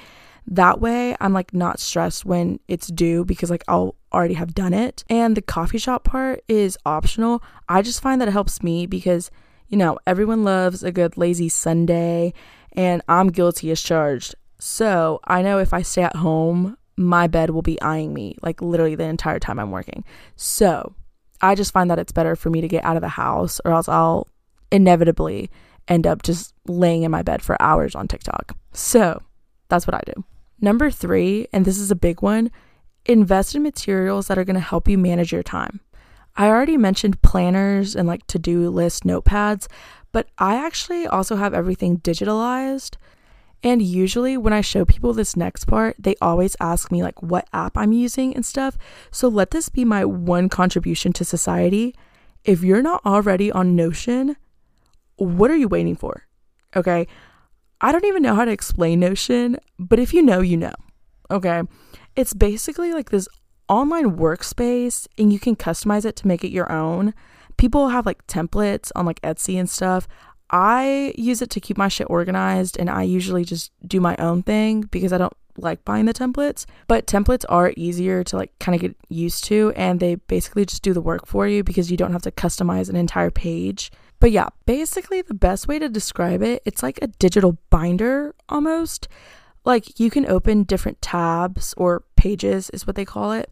That 0.47 0.81
way, 0.81 1.17
I'm 1.21 1.33
like 1.33 1.53
not 1.53 1.81
stressed 1.81 2.25
when 2.25 2.61
it's 2.69 2.87
due 2.89 3.25
because 3.25 3.51
like 3.51 3.65
I'll 3.67 3.97
already 4.13 4.35
have 4.35 4.55
done 4.55 4.73
it. 4.73 5.05
And 5.09 5.37
the 5.37 5.43
coffee 5.43 5.79
shop 5.79 6.05
part 6.05 6.43
is 6.49 6.79
optional. 6.87 7.43
I 7.69 7.83
just 7.83 8.03
find 8.03 8.21
that 8.21 8.29
it 8.29 8.33
helps 8.33 8.63
me 8.63 8.87
because, 8.87 9.31
you 9.69 9.77
know, 9.77 9.99
everyone 10.07 10.45
loves 10.45 10.83
a 10.83 10.93
good 10.93 11.17
lazy 11.17 11.49
Sunday 11.49 12.35
and 12.73 13.03
I'm 13.09 13.29
guilty 13.29 13.71
as 13.71 13.83
charged. 13.83 14.35
So 14.59 15.21
I 15.25 15.43
know 15.43 15.59
if 15.59 15.73
I 15.73 15.83
stay 15.83 16.03
at 16.03 16.17
home, 16.17 16.77
my 16.97 17.27
bed 17.27 17.51
will 17.51 17.63
be 17.63 17.81
eyeing 17.81 18.15
me 18.15 18.37
like 18.43 18.63
literally 18.63 18.95
the 18.95 19.05
entire 19.05 19.41
time 19.41 19.59
I'm 19.59 19.71
working. 19.71 20.05
So 20.37 20.95
I 21.43 21.55
just 21.55 21.73
find 21.73 21.91
that 21.91 21.99
it's 21.99 22.13
better 22.13 22.37
for 22.37 22.49
me 22.51 22.61
to 22.61 22.69
get 22.69 22.85
out 22.85 22.97
of 22.97 23.03
the 23.03 23.09
house 23.09 23.61
or 23.65 23.73
else 23.73 23.89
I'll 23.89 24.29
inevitably 24.71 25.51
end 25.89 26.07
up 26.07 26.23
just 26.23 26.55
laying 26.67 27.03
in 27.03 27.11
my 27.11 27.23
bed 27.23 27.43
for 27.43 27.61
hours 27.61 27.95
on 27.95 28.09
TikTok. 28.09 28.57
So 28.73 29.21
that's 29.69 29.87
what 29.87 29.95
I 29.95 30.01
do. 30.07 30.25
Number 30.61 30.91
three, 30.91 31.49
and 31.53 31.65
this 31.65 31.79
is 31.79 31.91
a 31.91 31.97
big 31.97 32.23
one, 32.23 32.51
invest 33.05 33.55
in 33.55 33.63
materials 33.63 34.29
that 34.29 34.39
are 34.39 34.45
going 34.45 34.55
to 34.55 34.61
help 34.61 34.89
you 34.89 34.97
manage 34.97 35.33
your 35.33 35.43
time. 35.43 35.81
I 36.37 36.49
already 36.49 36.77
mentioned 36.77 37.21
planners 37.23 37.97
and 37.97 38.07
like 38.09 38.27
to 38.29 38.39
do 38.39 38.71
list 38.71 39.05
notepads, 39.05 39.67
but 40.13 40.29
I 40.39 40.57
actually 40.57 41.07
also 41.07 41.37
have 41.37 41.53
everything 41.53 41.99
digitalized. 41.99 42.97
And 43.62 43.81
usually, 43.81 44.37
when 44.37 44.52
I 44.52 44.61
show 44.61 44.85
people 44.85 45.12
this 45.12 45.37
next 45.37 45.66
part, 45.66 45.95
they 45.99 46.16
always 46.21 46.57
ask 46.61 46.90
me 46.90 47.03
like 47.03 47.22
what 47.22 47.48
app 47.53 47.77
I'm 47.77 47.92
using 47.92 48.35
and 48.35 48.44
stuff. 48.44 48.77
So 49.11 49.29
let 49.29 49.53
this 49.53 49.68
be 49.68 49.85
my 49.85 50.05
one 50.05 50.48
contribution 50.48 51.12
to 51.14 51.25
society. 51.25 51.94
If 52.44 52.64
you're 52.64 52.83
not 52.83 53.07
already 53.07 53.53
on 53.53 53.77
Notion, 53.77 54.37
what 55.16 55.51
are 55.51 55.57
you 55.57 55.68
waiting 55.68 55.94
for? 55.94 56.25
Okay. 56.75 57.07
I 57.81 57.92
don't 57.92 58.05
even 58.05 58.22
know 58.22 58.35
how 58.35 58.44
to 58.44 58.51
explain 58.51 59.01
Notion, 59.01 59.59
but 59.79 60.01
if 60.01 60.12
you 60.12 60.22
know, 60.22 60.40
you 60.40 60.57
know. 60.57 60.75
Okay. 61.31 61.62
It's 62.16 62.35
basically 62.35 62.92
like 62.92 63.11
this 63.11 63.29
online 63.68 64.16
workspace 64.16 65.07
and 65.16 65.33
you 65.33 65.38
can 65.38 65.57
customize 65.57 66.05
it 66.05 66.16
to 66.16 66.27
make 66.27 66.44
it 66.44 66.51
your 66.51 66.70
own. 66.70 67.14
People 67.57 67.88
have 67.88 68.07
like 68.07 68.27
templates 68.27 68.90
on 68.96 69.07
like 69.07 69.20
Etsy 69.22 69.59
and 69.59 69.70
stuff. 69.70 70.09
I 70.53 71.15
use 71.17 71.41
it 71.41 71.51
to 71.51 71.61
keep 71.61 71.79
my 71.79 71.88
shit 71.88 72.07
organized 72.11 72.79
and 72.79 72.91
I 72.91 73.05
usually 73.05 73.45
just 73.45 73.73
do 73.87 74.01
my 74.01 74.15
own 74.19 74.43
thing 74.43 74.83
because 74.83 75.12
I 75.12 75.19
don't 75.19 75.33
like 75.57 75.85
buying 75.85 76.05
the 76.05 76.15
templates. 76.15 76.67
But 76.87 77.07
templates 77.07 77.47
are 77.49 77.73
easier 77.77 78.23
to 78.25 78.37
like 78.37 78.57
kind 78.59 78.75
of 78.75 78.83
get 78.83 78.97
used 79.09 79.45
to 79.45 79.73
and 79.77 79.99
they 79.99 80.17
basically 80.17 80.67
just 80.67 80.83
do 80.83 80.93
the 80.93 81.01
work 81.01 81.27
for 81.27 81.49
you 81.49 81.65
because 81.65 81.91
you 81.91 81.97
don't 81.97 82.12
have 82.12 82.23
to 82.23 82.31
customize 82.31 82.91
an 82.91 82.97
entire 82.97 83.31
page. 83.31 83.91
But 84.21 84.31
yeah, 84.31 84.51
basically, 84.67 85.21
the 85.21 85.35
best 85.35 85.67
way 85.67 85.81
to 85.81 85.88
describe 85.88 86.43
it, 86.43 86.62
it's 86.65 86.83
like 86.83 86.99
a 87.03 87.09
digital 87.09 87.59
binder 87.71 88.35
almost. 88.49 89.09
Like 89.65 89.99
you 89.99 90.11
can 90.11 90.27
open 90.27 90.62
different 90.62 91.03
tabs 91.03 91.75
or 91.77 92.05
pages, 92.15 92.71
is 92.71 92.87
what 92.87 92.95
they 92.95 93.05
call 93.05 93.33
it, 93.33 93.51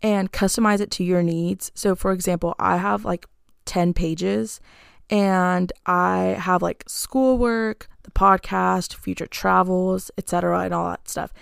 and 0.00 0.30
customize 0.30 0.80
it 0.80 0.92
to 0.92 1.04
your 1.04 1.24
needs. 1.24 1.72
So, 1.74 1.96
for 1.96 2.12
example, 2.12 2.54
I 2.58 2.76
have 2.76 3.04
like 3.04 3.26
10 3.64 3.94
pages 3.94 4.60
and 5.12 5.70
I 5.84 6.36
have 6.38 6.62
like 6.62 6.84
schoolwork, 6.88 7.86
the 8.02 8.10
podcast, 8.10 8.94
future 8.94 9.26
travels, 9.26 10.10
etc., 10.16 10.60
and 10.60 10.72
all 10.72 10.88
that 10.88 11.06
stuff. 11.06 11.34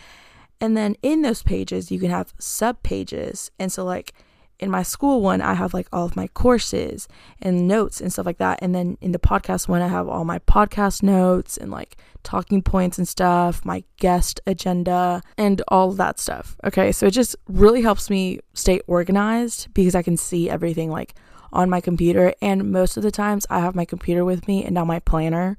And 0.61 0.77
then 0.77 0.97
in 1.03 1.23
those 1.23 1.45
pages, 1.45 1.91
you 1.91 2.01
can 2.01 2.11
have 2.11 2.35
sub 2.39 2.83
pages. 2.83 3.53
And 3.61 3.73
so, 3.73 3.85
like, 3.85 4.13
in 4.59 4.71
my 4.71 4.83
school 4.83 5.23
one, 5.23 5.41
I 5.41 5.55
have 5.55 5.73
like 5.73 5.87
all 5.93 6.05
of 6.05 6.17
my 6.17 6.27
courses 6.27 7.09
and 7.41 7.67
notes 7.69 8.01
and 8.01 8.13
stuff 8.13 8.27
like 8.27 8.39
that. 8.39 8.59
And 8.61 8.75
then 8.75 8.99
in 9.01 9.13
the 9.13 9.19
podcast 9.19 9.69
one, 9.69 9.83
I 9.83 9.89
have 9.89 10.09
all 10.09 10.25
my 10.25 10.41
podcast 10.41 11.03
notes 11.03 11.57
and 11.57 11.71
like 11.71 11.97
talking 12.25 12.61
points 12.61 12.99
and 12.99 13.09
stuff, 13.09 13.65
my 13.65 13.85
guest 13.99 14.41
agenda, 14.47 15.23
and 15.39 15.63
all 15.69 15.93
that 15.93 16.19
stuff. 16.19 16.57
Okay. 16.65 16.93
So 16.93 17.07
it 17.07 17.13
just 17.13 17.37
really 17.49 17.81
helps 17.81 18.11
me 18.11 18.41
stay 18.53 18.81
organized 18.87 19.73
because 19.73 19.95
I 19.95 20.03
can 20.03 20.19
see 20.19 20.51
everything 20.51 20.91
like 20.91 21.15
on 21.53 21.71
my 21.71 21.81
computer. 21.81 22.35
And 22.41 22.73
most 22.73 22.97
of 22.97 23.03
the 23.03 23.11
times 23.11 23.47
I 23.51 23.61
have 23.61 23.75
my 23.75 23.85
computer 23.85 24.25
with 24.25 24.47
me 24.47 24.65
and 24.65 24.75
now 24.75 24.85
my 24.85 25.01
planner. 25.01 25.59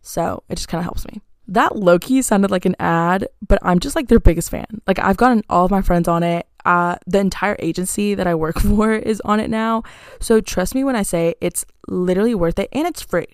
So 0.00 0.42
it 0.48 0.56
just 0.56 0.68
kind 0.68 0.80
of 0.80 0.84
helps 0.84 1.06
me. 1.06 1.20
That 1.48 1.76
low 1.76 1.98
key 1.98 2.22
sounded 2.22 2.50
like 2.50 2.64
an 2.64 2.76
ad, 2.78 3.28
but 3.46 3.58
I'm 3.62 3.78
just 3.78 3.96
like 3.96 4.08
their 4.08 4.20
biggest 4.20 4.50
fan. 4.50 4.80
Like 4.86 4.98
I've 4.98 5.16
gotten 5.16 5.42
all 5.48 5.64
of 5.64 5.70
my 5.70 5.82
friends 5.82 6.08
on 6.08 6.22
it. 6.22 6.46
Uh, 6.64 6.96
the 7.06 7.18
entire 7.18 7.56
agency 7.58 8.14
that 8.14 8.26
I 8.26 8.34
work 8.34 8.58
for 8.60 8.92
is 8.92 9.20
on 9.24 9.40
it 9.40 9.50
now. 9.50 9.82
So 10.20 10.40
trust 10.40 10.74
me 10.74 10.84
when 10.84 10.96
I 10.96 11.02
say 11.02 11.34
it's 11.40 11.64
literally 11.88 12.34
worth 12.34 12.58
it 12.58 12.68
and 12.72 12.86
it's 12.86 13.02
free. 13.02 13.26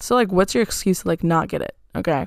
So 0.00 0.14
like 0.14 0.30
what's 0.30 0.54
your 0.54 0.62
excuse 0.62 1.02
to 1.02 1.08
like 1.08 1.24
not 1.24 1.48
get 1.48 1.62
it? 1.62 1.76
Okay. 1.96 2.26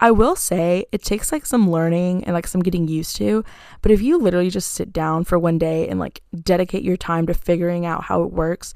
I 0.00 0.10
will 0.10 0.36
say 0.36 0.86
it 0.92 1.02
takes 1.02 1.32
like 1.32 1.46
some 1.46 1.70
learning 1.70 2.24
and 2.24 2.34
like 2.34 2.46
some 2.46 2.62
getting 2.62 2.88
used 2.88 3.16
to, 3.16 3.44
but 3.80 3.92
if 3.92 4.02
you 4.02 4.18
literally 4.18 4.50
just 4.50 4.72
sit 4.72 4.92
down 4.92 5.24
for 5.24 5.38
one 5.38 5.58
day 5.58 5.88
and 5.88 6.00
like 6.00 6.22
dedicate 6.42 6.82
your 6.82 6.96
time 6.96 7.26
to 7.26 7.34
figuring 7.34 7.86
out 7.86 8.04
how 8.04 8.22
it 8.22 8.32
works, 8.32 8.74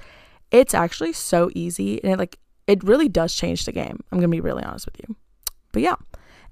it's 0.51 0.75
actually 0.75 1.13
so 1.13 1.51
easy 1.55 2.03
and 2.03 2.13
it 2.13 2.19
like 2.19 2.39
it 2.67 2.85
really 2.85 3.09
does 3.09 3.35
change 3.35 3.65
the 3.65 3.73
game. 3.73 4.03
I'm 4.13 4.19
going 4.19 4.31
to 4.31 4.37
be 4.37 4.41
really 4.41 4.63
honest 4.63 4.87
with 4.87 5.01
you. 5.01 5.17
But 5.73 5.83
yeah. 5.83 5.97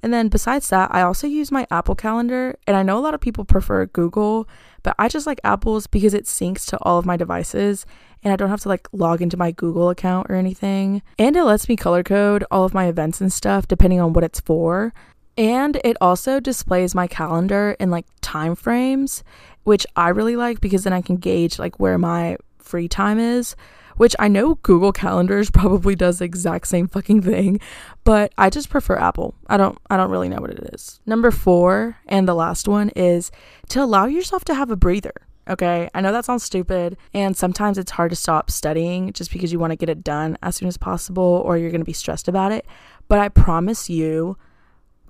And 0.02 0.12
then 0.12 0.28
besides 0.28 0.68
that, 0.70 0.94
I 0.94 1.02
also 1.02 1.26
use 1.26 1.50
my 1.50 1.66
Apple 1.70 1.94
Calendar. 1.94 2.56
And 2.66 2.76
I 2.76 2.82
know 2.82 2.98
a 2.98 3.00
lot 3.00 3.14
of 3.14 3.20
people 3.20 3.44
prefer 3.44 3.86
Google, 3.86 4.48
but 4.82 4.94
I 4.98 5.08
just 5.08 5.26
like 5.26 5.40
Apple's 5.42 5.86
because 5.86 6.14
it 6.14 6.24
syncs 6.24 6.66
to 6.66 6.78
all 6.82 6.98
of 6.98 7.06
my 7.06 7.16
devices 7.16 7.86
and 8.22 8.32
I 8.32 8.36
don't 8.36 8.50
have 8.50 8.62
to 8.62 8.68
like 8.68 8.88
log 8.92 9.22
into 9.22 9.36
my 9.36 9.52
Google 9.52 9.90
account 9.90 10.28
or 10.30 10.34
anything. 10.34 11.02
And 11.18 11.36
it 11.36 11.44
lets 11.44 11.68
me 11.68 11.76
color 11.76 12.02
code 12.02 12.44
all 12.50 12.64
of 12.64 12.74
my 12.74 12.86
events 12.86 13.20
and 13.20 13.32
stuff 13.32 13.68
depending 13.68 14.00
on 14.00 14.12
what 14.12 14.24
it's 14.24 14.40
for. 14.40 14.92
And 15.38 15.80
it 15.84 15.96
also 16.00 16.40
displays 16.40 16.94
my 16.94 17.06
calendar 17.06 17.76
in 17.78 17.90
like 17.90 18.06
time 18.22 18.54
frames, 18.54 19.22
which 19.64 19.86
I 19.94 20.08
really 20.08 20.36
like 20.36 20.60
because 20.60 20.84
then 20.84 20.92
I 20.92 21.02
can 21.02 21.16
gauge 21.16 21.58
like 21.58 21.78
where 21.78 21.98
my 21.98 22.36
free 22.58 22.88
time 22.88 23.18
is 23.18 23.54
which 23.96 24.16
I 24.18 24.28
know 24.28 24.56
Google 24.56 24.92
Calendars 24.92 25.50
probably 25.52 25.94
does 25.94 26.18
the 26.18 26.24
exact 26.24 26.66
same 26.68 26.88
fucking 26.88 27.22
thing, 27.22 27.60
but 28.04 28.32
I 28.38 28.50
just 28.50 28.70
prefer 28.70 28.96
Apple. 28.96 29.34
I 29.48 29.56
don't 29.56 29.78
I 29.90 29.96
don't 29.96 30.10
really 30.10 30.28
know 30.28 30.40
what 30.40 30.50
it 30.50 30.70
is. 30.72 31.00
Number 31.06 31.30
4 31.30 31.96
and 32.06 32.28
the 32.28 32.34
last 32.34 32.68
one 32.68 32.90
is 32.90 33.30
to 33.68 33.82
allow 33.82 34.06
yourself 34.06 34.44
to 34.46 34.54
have 34.54 34.70
a 34.70 34.76
breather. 34.76 35.14
Okay, 35.48 35.88
I 35.94 36.00
know 36.00 36.10
that 36.10 36.24
sounds 36.24 36.42
stupid, 36.42 36.96
and 37.14 37.36
sometimes 37.36 37.78
it's 37.78 37.92
hard 37.92 38.10
to 38.10 38.16
stop 38.16 38.50
studying 38.50 39.12
just 39.12 39.30
because 39.30 39.52
you 39.52 39.60
want 39.60 39.70
to 39.70 39.76
get 39.76 39.88
it 39.88 40.02
done 40.02 40.36
as 40.42 40.56
soon 40.56 40.66
as 40.66 40.76
possible 40.76 41.40
or 41.44 41.56
you're 41.56 41.70
going 41.70 41.80
to 41.80 41.84
be 41.84 41.92
stressed 41.92 42.26
about 42.26 42.50
it. 42.50 42.66
But 43.06 43.20
I 43.20 43.28
promise 43.28 43.88
you, 43.88 44.36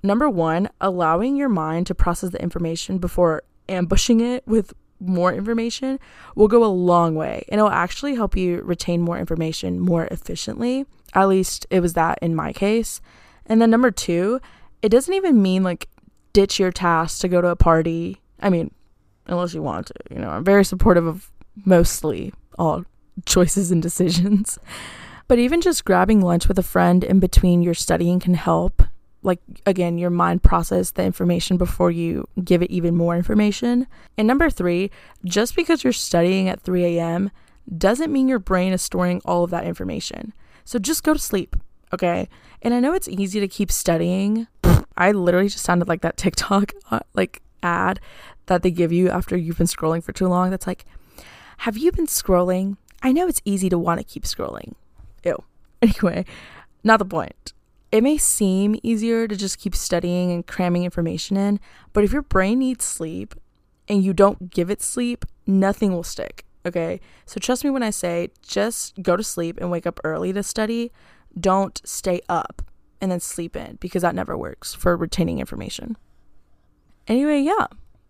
number 0.03 0.29
one, 0.29 0.69
allowing 0.79 1.37
your 1.37 1.49
mind 1.49 1.87
to 1.87 1.95
process 1.95 2.29
the 2.29 2.41
information 2.41 2.99
before 2.99 3.41
ambushing 3.67 4.19
it 4.19 4.45
with 4.45 4.73
more 4.99 5.33
information 5.33 5.99
will 6.35 6.47
go 6.47 6.63
a 6.63 6.67
long 6.67 7.15
way 7.15 7.45
and 7.49 7.59
it'll 7.59 7.71
actually 7.71 8.15
help 8.15 8.35
you 8.35 8.61
retain 8.61 9.01
more 9.01 9.17
information 9.17 9.79
more 9.79 10.07
efficiently. 10.11 10.85
At 11.13 11.27
least 11.27 11.65
it 11.69 11.79
was 11.79 11.93
that 11.93 12.19
in 12.21 12.35
my 12.35 12.53
case. 12.53 13.01
And 13.45 13.61
then 13.61 13.69
number 13.69 13.91
two, 13.91 14.41
it 14.81 14.89
doesn't 14.89 15.13
even 15.13 15.41
mean 15.41 15.63
like 15.63 15.87
ditch 16.33 16.59
your 16.59 16.71
task 16.71 17.21
to 17.21 17.27
go 17.27 17.41
to 17.41 17.47
a 17.47 17.55
party. 17.55 18.21
I 18.39 18.49
mean, 18.49 18.71
unless 19.27 19.53
you 19.53 19.61
want 19.61 19.87
to, 19.87 19.93
you 20.11 20.19
know, 20.19 20.29
I'm 20.29 20.43
very 20.43 20.65
supportive 20.65 21.05
of 21.05 21.31
mostly 21.65 22.33
all 22.57 22.85
choices 23.25 23.71
and 23.71 23.81
decisions. 23.81 24.59
But 25.27 25.39
even 25.39 25.59
just 25.59 25.83
grabbing 25.83 26.21
lunch 26.21 26.47
with 26.47 26.57
a 26.57 26.63
friend 26.63 27.03
in 27.03 27.19
between 27.19 27.61
your 27.61 27.73
studying 27.73 28.19
can 28.19 28.33
help. 28.33 28.81
Like, 29.23 29.39
again, 29.65 29.97
your 29.97 30.09
mind 30.09 30.43
process 30.43 30.91
the 30.91 31.03
information 31.03 31.57
before 31.57 31.91
you 31.91 32.27
give 32.43 32.61
it 32.61 32.71
even 32.71 32.95
more 32.95 33.15
information. 33.15 33.87
And 34.17 34.27
number 34.27 34.49
three, 34.49 34.91
just 35.25 35.55
because 35.55 35.83
you're 35.83 35.93
studying 35.93 36.47
at 36.49 36.61
3 36.61 36.97
a.m. 36.97 37.31
doesn't 37.77 38.11
mean 38.11 38.27
your 38.27 38.39
brain 38.39 38.73
is 38.73 38.81
storing 38.81 39.21
all 39.25 39.43
of 39.43 39.49
that 39.51 39.65
information. 39.65 40.33
So 40.65 40.79
just 40.79 41.03
go 41.03 41.13
to 41.13 41.19
sleep, 41.19 41.55
okay? 41.93 42.29
And 42.61 42.73
I 42.73 42.79
know 42.79 42.93
it's 42.93 43.07
easy 43.07 43.39
to 43.39 43.47
keep 43.47 43.71
studying. 43.71 44.47
I 44.95 45.11
literally 45.11 45.49
just 45.49 45.63
sounded 45.63 45.87
like 45.87 46.01
that 46.01 46.17
TikTok 46.23 46.73
uh, 46.91 46.99
like 47.13 47.41
ad 47.63 47.99
that 48.45 48.63
they 48.63 48.71
give 48.71 48.91
you 48.91 49.09
after 49.09 49.35
you've 49.35 49.57
been 49.57 49.67
scrolling 49.67 50.03
for 50.03 50.11
too 50.11 50.27
long. 50.27 50.49
That's 50.49 50.67
like, 50.67 50.85
have 51.59 51.77
you 51.77 51.91
been 51.91 52.07
scrolling? 52.07 52.77
I 53.01 53.11
know 53.11 53.27
it's 53.27 53.41
easy 53.45 53.69
to 53.69 53.77
want 53.77 53.99
to 53.99 54.03
keep 54.03 54.23
scrolling. 54.23 54.73
Ew. 55.23 55.43
Anyway, 55.79 56.25
not 56.83 56.97
the 56.97 57.05
point. 57.05 57.53
It 57.91 58.03
may 58.03 58.17
seem 58.17 58.75
easier 58.83 59.27
to 59.27 59.35
just 59.35 59.59
keep 59.59 59.75
studying 59.75 60.31
and 60.31 60.45
cramming 60.45 60.83
information 60.83 61.37
in, 61.37 61.59
but 61.93 62.03
if 62.03 62.11
your 62.11 62.21
brain 62.21 62.59
needs 62.59 62.83
sleep 62.83 63.33
and 63.87 64.03
you 64.03 64.13
don't 64.13 64.49
give 64.49 64.69
it 64.69 64.81
sleep, 64.81 65.25
nothing 65.45 65.93
will 65.93 66.03
stick. 66.03 66.45
Okay? 66.65 66.99
So 67.25 67.39
trust 67.39 67.63
me 67.63 67.69
when 67.69 67.83
I 67.83 67.91
say 67.91 68.29
just 68.41 69.01
go 69.01 69.15
to 69.15 69.23
sleep 69.23 69.57
and 69.59 69.71
wake 69.71 69.87
up 69.87 69.99
early 70.03 70.33
to 70.33 70.43
study. 70.43 70.91
Don't 71.39 71.81
stay 71.85 72.21
up 72.27 72.61
and 72.99 73.11
then 73.11 73.19
sleep 73.19 73.55
in 73.55 73.77
because 73.79 74.01
that 74.01 74.15
never 74.15 74.37
works 74.37 74.73
for 74.73 74.97
retaining 74.97 75.39
information. 75.39 75.97
Anyway, 77.07 77.39
yeah. 77.39 77.67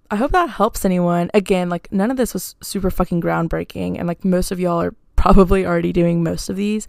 I 0.09 0.15
hope 0.15 0.31
that 0.31 0.49
helps 0.49 0.85
anyone. 0.85 1.29
Again, 1.33 1.69
like 1.69 1.91
none 1.91 2.09
of 2.09 2.17
this 2.17 2.33
was 2.33 2.55
super 2.61 2.89
fucking 2.89 3.21
groundbreaking 3.21 3.99
and 3.99 4.07
like 4.07 4.25
most 4.25 4.51
of 4.51 4.59
y'all 4.59 4.81
are 4.81 4.95
probably 5.17 5.65
already 5.65 5.91
doing 5.91 6.23
most 6.23 6.49
of 6.49 6.55
these. 6.55 6.87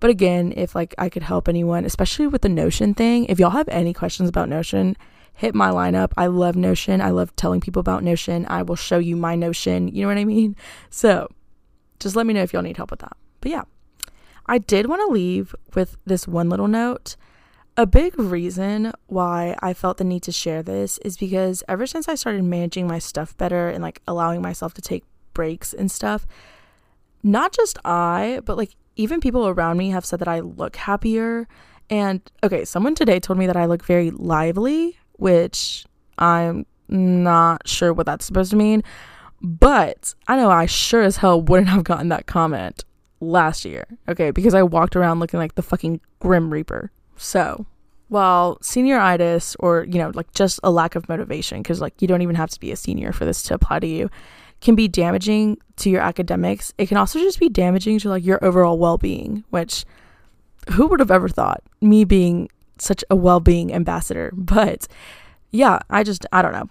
But 0.00 0.10
again, 0.10 0.52
if 0.56 0.74
like 0.74 0.94
I 0.98 1.08
could 1.08 1.22
help 1.22 1.48
anyone, 1.48 1.84
especially 1.84 2.26
with 2.26 2.42
the 2.42 2.48
Notion 2.48 2.94
thing, 2.94 3.26
if 3.26 3.38
y'all 3.38 3.50
have 3.50 3.68
any 3.68 3.92
questions 3.92 4.28
about 4.28 4.48
Notion, 4.48 4.96
hit 5.34 5.54
my 5.54 5.70
lineup. 5.70 6.12
I 6.16 6.26
love 6.26 6.56
Notion. 6.56 7.00
I 7.00 7.10
love 7.10 7.34
telling 7.36 7.60
people 7.60 7.80
about 7.80 8.02
Notion. 8.02 8.46
I 8.48 8.62
will 8.62 8.76
show 8.76 8.98
you 8.98 9.16
my 9.16 9.34
Notion. 9.36 9.88
You 9.88 10.02
know 10.02 10.08
what 10.08 10.18
I 10.18 10.24
mean? 10.24 10.56
So 10.90 11.28
just 11.98 12.16
let 12.16 12.26
me 12.26 12.34
know 12.34 12.42
if 12.42 12.52
y'all 12.52 12.62
need 12.62 12.76
help 12.76 12.90
with 12.90 13.00
that. 13.00 13.16
But 13.40 13.50
yeah, 13.50 13.62
I 14.46 14.58
did 14.58 14.86
want 14.86 15.00
to 15.06 15.12
leave 15.12 15.54
with 15.74 15.96
this 16.04 16.26
one 16.28 16.48
little 16.48 16.68
note. 16.68 17.16
A 17.78 17.86
big 17.86 18.18
reason 18.18 18.92
why 19.06 19.54
I 19.60 19.74
felt 19.74 19.98
the 19.98 20.04
need 20.04 20.22
to 20.22 20.32
share 20.32 20.62
this 20.62 20.96
is 20.98 21.18
because 21.18 21.62
ever 21.68 21.86
since 21.86 22.08
I 22.08 22.14
started 22.14 22.42
managing 22.44 22.86
my 22.86 22.98
stuff 22.98 23.36
better 23.36 23.68
and 23.68 23.82
like 23.82 24.00
allowing 24.08 24.40
myself 24.40 24.72
to 24.74 24.80
take 24.80 25.04
breaks 25.34 25.74
and 25.74 25.90
stuff, 25.90 26.26
not 27.22 27.52
just 27.52 27.78
I, 27.84 28.40
but 28.44 28.56
like 28.56 28.70
even 28.96 29.20
people 29.20 29.46
around 29.46 29.76
me 29.76 29.90
have 29.90 30.04
said 30.04 30.18
that 30.20 30.28
I 30.28 30.40
look 30.40 30.76
happier. 30.76 31.46
And 31.88 32.20
okay, 32.42 32.64
someone 32.64 32.94
today 32.94 33.20
told 33.20 33.38
me 33.38 33.46
that 33.46 33.56
I 33.56 33.66
look 33.66 33.84
very 33.84 34.10
lively, 34.10 34.98
which 35.12 35.84
I'm 36.18 36.66
not 36.88 37.68
sure 37.68 37.92
what 37.92 38.06
that's 38.06 38.24
supposed 38.24 38.50
to 38.50 38.56
mean. 38.56 38.82
But 39.42 40.14
I 40.26 40.36
know 40.36 40.50
I 40.50 40.66
sure 40.66 41.02
as 41.02 41.18
hell 41.18 41.40
wouldn't 41.40 41.68
have 41.68 41.84
gotten 41.84 42.08
that 42.08 42.26
comment 42.26 42.84
last 43.20 43.64
year, 43.64 43.86
okay, 44.08 44.30
because 44.30 44.54
I 44.54 44.62
walked 44.62 44.96
around 44.96 45.20
looking 45.20 45.38
like 45.38 45.54
the 45.54 45.62
fucking 45.62 46.00
Grim 46.20 46.50
Reaper. 46.50 46.90
So, 47.16 47.66
while 48.08 48.56
senioritis 48.58 49.56
or, 49.58 49.84
you 49.84 49.98
know, 49.98 50.10
like 50.14 50.32
just 50.32 50.60
a 50.62 50.70
lack 50.70 50.94
of 50.94 51.08
motivation, 51.08 51.62
because 51.62 51.80
like 51.80 52.00
you 52.00 52.08
don't 52.08 52.22
even 52.22 52.34
have 52.34 52.50
to 52.50 52.60
be 52.60 52.72
a 52.72 52.76
senior 52.76 53.12
for 53.12 53.24
this 53.24 53.42
to 53.44 53.54
apply 53.54 53.80
to 53.80 53.86
you, 53.86 54.10
can 54.66 54.74
be 54.74 54.88
damaging 54.88 55.56
to 55.76 55.88
your 55.88 56.02
academics, 56.02 56.74
it 56.76 56.88
can 56.88 56.96
also 56.96 57.20
just 57.20 57.38
be 57.38 57.48
damaging 57.48 58.00
to 58.00 58.08
like 58.08 58.24
your 58.24 58.44
overall 58.44 58.76
well 58.76 58.98
being, 58.98 59.44
which 59.50 59.84
who 60.72 60.88
would 60.88 60.98
have 60.98 61.12
ever 61.12 61.28
thought 61.28 61.62
me 61.80 62.04
being 62.04 62.48
such 62.76 63.04
a 63.08 63.14
well 63.14 63.38
being 63.38 63.72
ambassador? 63.72 64.32
But 64.34 64.88
yeah, 65.52 65.78
I 65.88 66.02
just, 66.02 66.26
I 66.32 66.42
don't 66.42 66.52
know. 66.52 66.68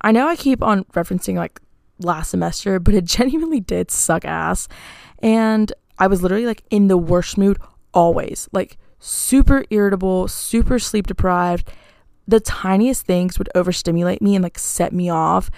I 0.00 0.10
know 0.10 0.26
I 0.26 0.34
keep 0.34 0.64
on 0.64 0.82
referencing 0.86 1.36
like 1.36 1.60
last 2.00 2.30
semester, 2.30 2.80
but 2.80 2.92
it 2.92 3.04
genuinely 3.16 3.60
did 3.60 3.92
suck 3.92 4.24
ass. 4.24 4.66
And 5.20 5.72
I 6.00 6.08
was 6.08 6.22
literally 6.22 6.46
like 6.46 6.64
in 6.70 6.88
the 6.88 6.98
worst 6.98 7.38
mood 7.38 7.58
always, 7.94 8.48
like 8.50 8.78
super 8.98 9.64
irritable, 9.70 10.26
super 10.26 10.80
sleep 10.80 11.06
deprived. 11.06 11.70
The 12.26 12.40
tiniest 12.40 13.06
things 13.06 13.38
would 13.38 13.48
overstimulate 13.54 14.20
me 14.20 14.34
and 14.34 14.42
like 14.42 14.58
set 14.58 14.92
me 14.92 15.08
off. 15.08 15.52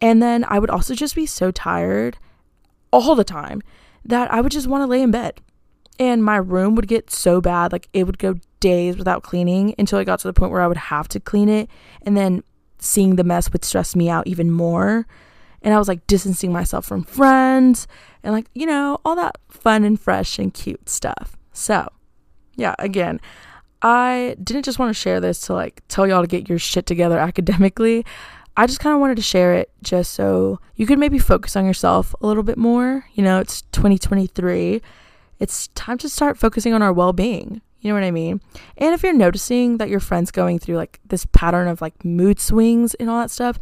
And 0.00 0.22
then 0.22 0.44
I 0.48 0.58
would 0.58 0.70
also 0.70 0.94
just 0.94 1.14
be 1.14 1.26
so 1.26 1.50
tired 1.50 2.18
all 2.92 3.14
the 3.14 3.24
time 3.24 3.62
that 4.04 4.32
I 4.32 4.40
would 4.40 4.52
just 4.52 4.66
want 4.66 4.82
to 4.82 4.86
lay 4.86 5.02
in 5.02 5.10
bed. 5.10 5.40
And 5.98 6.24
my 6.24 6.36
room 6.36 6.74
would 6.76 6.88
get 6.88 7.10
so 7.10 7.40
bad, 7.40 7.72
like 7.72 7.88
it 7.92 8.04
would 8.04 8.18
go 8.18 8.36
days 8.60 8.96
without 8.96 9.22
cleaning 9.22 9.74
until 9.78 9.98
I 9.98 10.04
got 10.04 10.20
to 10.20 10.28
the 10.28 10.32
point 10.32 10.52
where 10.52 10.62
I 10.62 10.66
would 10.66 10.76
have 10.76 11.08
to 11.08 11.20
clean 11.20 11.48
it. 11.48 11.68
And 12.02 12.16
then 12.16 12.42
seeing 12.78 13.16
the 13.16 13.24
mess 13.24 13.52
would 13.52 13.64
stress 13.64 13.94
me 13.94 14.08
out 14.08 14.26
even 14.26 14.50
more. 14.50 15.06
And 15.62 15.74
I 15.74 15.78
was 15.78 15.88
like 15.88 16.06
distancing 16.06 16.52
myself 16.52 16.86
from 16.86 17.04
friends 17.04 17.86
and 18.22 18.32
like, 18.32 18.46
you 18.54 18.64
know, 18.64 18.98
all 19.04 19.16
that 19.16 19.36
fun 19.50 19.84
and 19.84 20.00
fresh 20.00 20.38
and 20.38 20.54
cute 20.54 20.88
stuff. 20.88 21.36
So, 21.52 21.86
yeah, 22.56 22.74
again, 22.78 23.20
I 23.82 24.36
didn't 24.42 24.64
just 24.64 24.78
want 24.78 24.90
to 24.90 25.00
share 25.00 25.20
this 25.20 25.40
to 25.42 25.54
like 25.54 25.82
tell 25.88 26.06
y'all 26.06 26.22
to 26.22 26.26
get 26.26 26.48
your 26.48 26.58
shit 26.58 26.86
together 26.86 27.18
academically. 27.28 28.06
I 28.60 28.66
just 28.66 28.78
kind 28.78 28.92
of 28.92 29.00
wanted 29.00 29.16
to 29.16 29.22
share 29.22 29.54
it 29.54 29.70
just 29.82 30.12
so 30.12 30.60
you 30.76 30.84
could 30.84 30.98
maybe 30.98 31.18
focus 31.18 31.56
on 31.56 31.64
yourself 31.64 32.14
a 32.20 32.26
little 32.26 32.42
bit 32.42 32.58
more. 32.58 33.06
You 33.14 33.24
know, 33.24 33.40
it's 33.40 33.62
2023. 33.72 34.82
It's 35.38 35.68
time 35.68 35.96
to 35.96 36.10
start 36.10 36.36
focusing 36.36 36.74
on 36.74 36.82
our 36.82 36.92
well 36.92 37.14
being. 37.14 37.62
You 37.80 37.88
know 37.88 37.94
what 37.94 38.04
I 38.04 38.10
mean? 38.10 38.42
And 38.76 38.92
if 38.92 39.02
you're 39.02 39.14
noticing 39.14 39.78
that 39.78 39.88
your 39.88 39.98
friend's 39.98 40.30
going 40.30 40.58
through 40.58 40.76
like 40.76 41.00
this 41.06 41.24
pattern 41.32 41.68
of 41.68 41.80
like 41.80 42.04
mood 42.04 42.38
swings 42.38 42.92
and 42.96 43.08
all 43.08 43.18
that 43.20 43.30
stuff, 43.30 43.58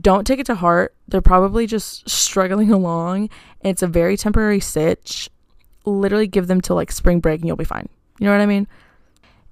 don't 0.00 0.26
take 0.26 0.40
it 0.40 0.46
to 0.46 0.54
heart. 0.54 0.94
They're 1.08 1.20
probably 1.20 1.66
just 1.66 2.08
struggling 2.08 2.70
along 2.72 3.28
and 3.60 3.70
it's 3.70 3.82
a 3.82 3.86
very 3.86 4.16
temporary 4.16 4.60
sitch. 4.60 5.28
Literally 5.84 6.26
give 6.26 6.46
them 6.46 6.62
till 6.62 6.76
like 6.76 6.90
spring 6.90 7.20
break 7.20 7.42
and 7.42 7.48
you'll 7.48 7.56
be 7.56 7.66
fine. 7.66 7.90
You 8.18 8.24
know 8.24 8.32
what 8.32 8.40
I 8.40 8.46
mean? 8.46 8.66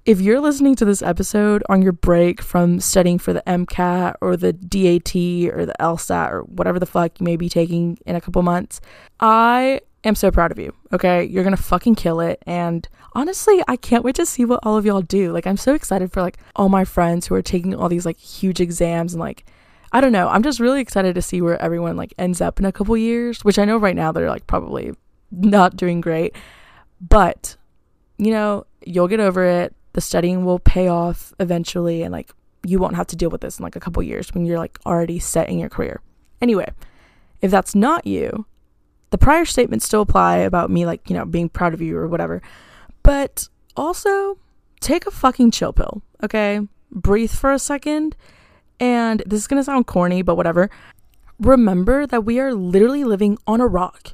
If 0.05 0.19
you're 0.19 0.39
listening 0.39 0.75
to 0.75 0.85
this 0.85 1.01
episode 1.01 1.63
on 1.69 1.81
your 1.81 1.91
break 1.91 2.41
from 2.41 2.79
studying 2.79 3.19
for 3.19 3.33
the 3.33 3.43
MCAT 3.45 4.15
or 4.19 4.35
the 4.35 4.51
DAT 4.53 5.15
or 5.53 5.65
the 5.65 5.75
LSAT 5.79 6.31
or 6.31 6.41
whatever 6.43 6.79
the 6.79 6.85
fuck 6.85 7.19
you 7.19 7.23
may 7.23 7.35
be 7.35 7.49
taking 7.49 7.99
in 8.05 8.15
a 8.15 8.21
couple 8.21 8.41
months, 8.41 8.81
I 9.19 9.81
am 10.03 10.15
so 10.15 10.31
proud 10.31 10.51
of 10.51 10.57
you. 10.57 10.73
Okay. 10.91 11.23
You're 11.23 11.43
going 11.43 11.55
to 11.55 11.61
fucking 11.61 11.95
kill 11.95 12.19
it. 12.19 12.41
And 12.47 12.87
honestly, 13.13 13.61
I 13.67 13.75
can't 13.75 14.03
wait 14.03 14.15
to 14.15 14.25
see 14.25 14.43
what 14.43 14.59
all 14.63 14.75
of 14.75 14.85
y'all 14.85 15.03
do. 15.03 15.31
Like, 15.31 15.45
I'm 15.45 15.57
so 15.57 15.75
excited 15.75 16.11
for 16.11 16.21
like 16.21 16.37
all 16.55 16.69
my 16.69 16.83
friends 16.83 17.27
who 17.27 17.35
are 17.35 17.43
taking 17.43 17.75
all 17.75 17.87
these 17.89 18.05
like 18.05 18.17
huge 18.17 18.59
exams 18.59 19.13
and 19.13 19.19
like, 19.19 19.45
I 19.91 20.01
don't 20.01 20.13
know. 20.13 20.29
I'm 20.29 20.41
just 20.41 20.59
really 20.59 20.81
excited 20.81 21.13
to 21.13 21.21
see 21.21 21.41
where 21.41 21.61
everyone 21.61 21.95
like 21.95 22.13
ends 22.17 22.41
up 22.41 22.59
in 22.59 22.65
a 22.65 22.71
couple 22.71 22.97
years, 22.97 23.45
which 23.45 23.59
I 23.59 23.65
know 23.65 23.77
right 23.77 23.95
now 23.95 24.11
they're 24.11 24.29
like 24.29 24.47
probably 24.47 24.93
not 25.31 25.75
doing 25.75 26.01
great. 26.01 26.35
But, 26.99 27.55
you 28.17 28.31
know, 28.31 28.65
you'll 28.83 29.07
get 29.07 29.19
over 29.19 29.45
it 29.45 29.75
the 29.93 30.01
studying 30.01 30.45
will 30.45 30.59
pay 30.59 30.87
off 30.87 31.33
eventually 31.39 32.01
and 32.03 32.11
like 32.11 32.31
you 32.65 32.79
won't 32.79 32.95
have 32.95 33.07
to 33.07 33.15
deal 33.15 33.29
with 33.29 33.41
this 33.41 33.59
in 33.59 33.63
like 33.63 33.75
a 33.75 33.79
couple 33.79 34.01
years 34.03 34.33
when 34.33 34.45
you're 34.45 34.59
like 34.59 34.79
already 34.85 35.19
set 35.19 35.49
in 35.49 35.59
your 35.59 35.69
career. 35.69 36.01
Anyway, 36.41 36.71
if 37.41 37.51
that's 37.51 37.75
not 37.75 38.05
you, 38.05 38.45
the 39.09 39.17
prior 39.17 39.45
statements 39.45 39.85
still 39.85 40.01
apply 40.01 40.37
about 40.37 40.69
me 40.69 40.85
like, 40.85 41.09
you 41.09 41.15
know, 41.15 41.25
being 41.25 41.49
proud 41.49 41.73
of 41.73 41.81
you 41.81 41.97
or 41.97 42.07
whatever. 42.07 42.41
But 43.03 43.49
also 43.75 44.37
take 44.79 45.05
a 45.05 45.11
fucking 45.11 45.51
chill 45.51 45.73
pill, 45.73 46.01
okay? 46.23 46.61
Breathe 46.91 47.31
for 47.31 47.51
a 47.51 47.59
second. 47.59 48.15
And 48.79 49.21
this 49.25 49.41
is 49.41 49.47
going 49.47 49.59
to 49.59 49.63
sound 49.63 49.87
corny, 49.87 50.21
but 50.21 50.35
whatever. 50.35 50.69
Remember 51.39 52.07
that 52.07 52.25
we 52.25 52.39
are 52.39 52.53
literally 52.53 53.03
living 53.03 53.37
on 53.45 53.61
a 53.61 53.67
rock, 53.67 54.13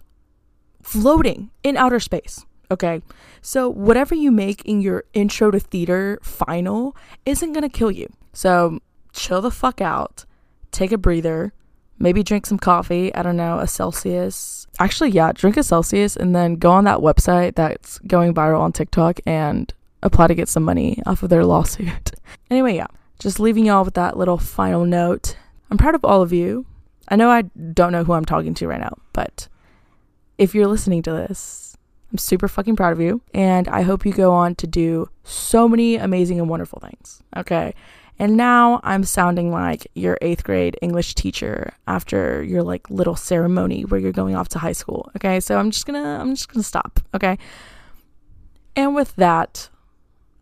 floating 0.82 1.52
in 1.64 1.78
outer 1.78 2.00
space. 2.00 2.46
Okay. 2.70 3.02
So, 3.42 3.70
whatever 3.70 4.14
you 4.14 4.32
make 4.32 4.64
in 4.66 4.82
your 4.82 5.06
intro 5.14 5.52
to 5.52 5.60
theater 5.60 6.20
final 6.22 6.96
isn't 7.26 7.54
to 7.54 7.70
kill 7.70 7.92
you. 7.92 8.12
So, 8.34 8.80
chill 9.14 9.42
the 9.42 9.52
fuck 9.52 9.82
out, 9.82 10.26
take 10.72 10.92
a 10.92 10.98
breather, 10.98 11.54
maybe 12.00 12.24
drink 12.24 12.46
some 12.46 12.60
coffee. 12.60 13.14
I 13.16 13.24
don't 13.24 13.38
know, 13.38 13.60
a 13.60 13.68
Celsius. 13.68 14.68
Actually, 14.80 15.12
yeah, 15.12 15.32
drink 15.32 15.58
a 15.58 15.64
Celsius 15.64 16.16
and 16.16 16.36
then 16.36 16.56
go 16.56 16.72
on 16.72 16.84
that 16.84 17.00
website 17.00 17.56
that's 17.56 18.00
going 18.00 18.34
viral 18.34 18.60
on 18.60 18.72
TikTok 18.72 19.20
and 19.26 19.74
apply 20.04 20.28
to 20.28 20.36
get 20.36 20.50
some 20.50 20.64
money 20.64 21.02
off 21.06 21.24
of 21.24 21.30
their 21.30 21.46
lawsuit. 21.46 22.12
anyway, 22.52 22.76
yeah, 22.76 22.88
just 23.20 23.40
leaving 23.40 23.66
y'all 23.66 23.84
with 23.84 23.96
that 23.96 24.18
little 24.18 24.38
final 24.38 24.86
note. 24.86 25.38
I'm 25.72 25.78
proud 25.78 25.96
of 25.96 26.06
all 26.06 26.22
of 26.22 26.32
you. 26.32 26.66
I 27.10 27.16
know 27.16 27.30
I 27.30 27.44
don't 27.44 27.92
know 27.92 28.04
who 28.04 28.14
I'm 28.14 28.26
talking 28.26 28.54
to 28.56 28.68
right 28.68 28.80
now, 28.80 28.98
but 29.14 29.48
if 30.38 30.54
you're 30.54 30.68
listening 30.68 31.02
to 31.04 31.12
this, 31.12 31.67
I'm 32.12 32.18
super 32.18 32.48
fucking 32.48 32.76
proud 32.76 32.94
of 32.94 33.02
you. 33.02 33.22
And 33.34 33.68
I 33.68 33.82
hope 33.82 34.06
you 34.06 34.14
go 34.14 34.32
on 34.34 34.56
to 34.56 34.68
do 34.68 35.10
so 35.24 35.68
many 35.68 35.96
amazing 35.96 36.40
and 36.40 36.50
wonderful 36.50 36.80
things. 36.80 37.22
Okay. 37.36 37.74
And 38.20 38.36
now 38.36 38.80
I'm 38.84 39.04
sounding 39.04 39.52
like 39.52 39.88
your 39.94 40.18
eighth 40.22 40.44
grade 40.44 40.78
English 40.82 41.14
teacher 41.16 41.74
after 41.88 42.42
your 42.44 42.64
like 42.64 42.90
little 42.90 43.16
ceremony 43.16 43.84
where 43.84 44.00
you're 44.00 44.12
going 44.12 44.36
off 44.36 44.50
to 44.50 44.60
high 44.60 44.72
school. 44.72 45.12
Okay. 45.16 45.40
So 45.40 45.58
I'm 45.58 45.72
just 45.72 45.86
gonna, 45.86 46.18
I'm 46.20 46.34
just 46.34 46.52
gonna 46.52 46.64
stop. 46.64 47.00
Okay. 47.14 47.38
And 48.76 48.96
with 48.96 49.16
that, 49.18 49.70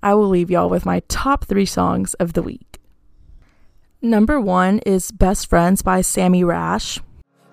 I 0.04 0.14
will 0.14 0.30
leave 0.30 0.52
y'all 0.52 0.70
with 0.70 0.86
my 0.86 1.02
top 1.08 1.46
three 1.46 1.66
songs 1.66 2.14
of 2.16 2.34
the 2.34 2.44
week. 2.44 2.80
Number 4.02 4.40
one 4.40 4.80
is 4.80 5.10
Best 5.10 5.50
Friends 5.50 5.82
by 5.82 6.02
Sammy 6.02 6.44
Rash. 6.44 7.00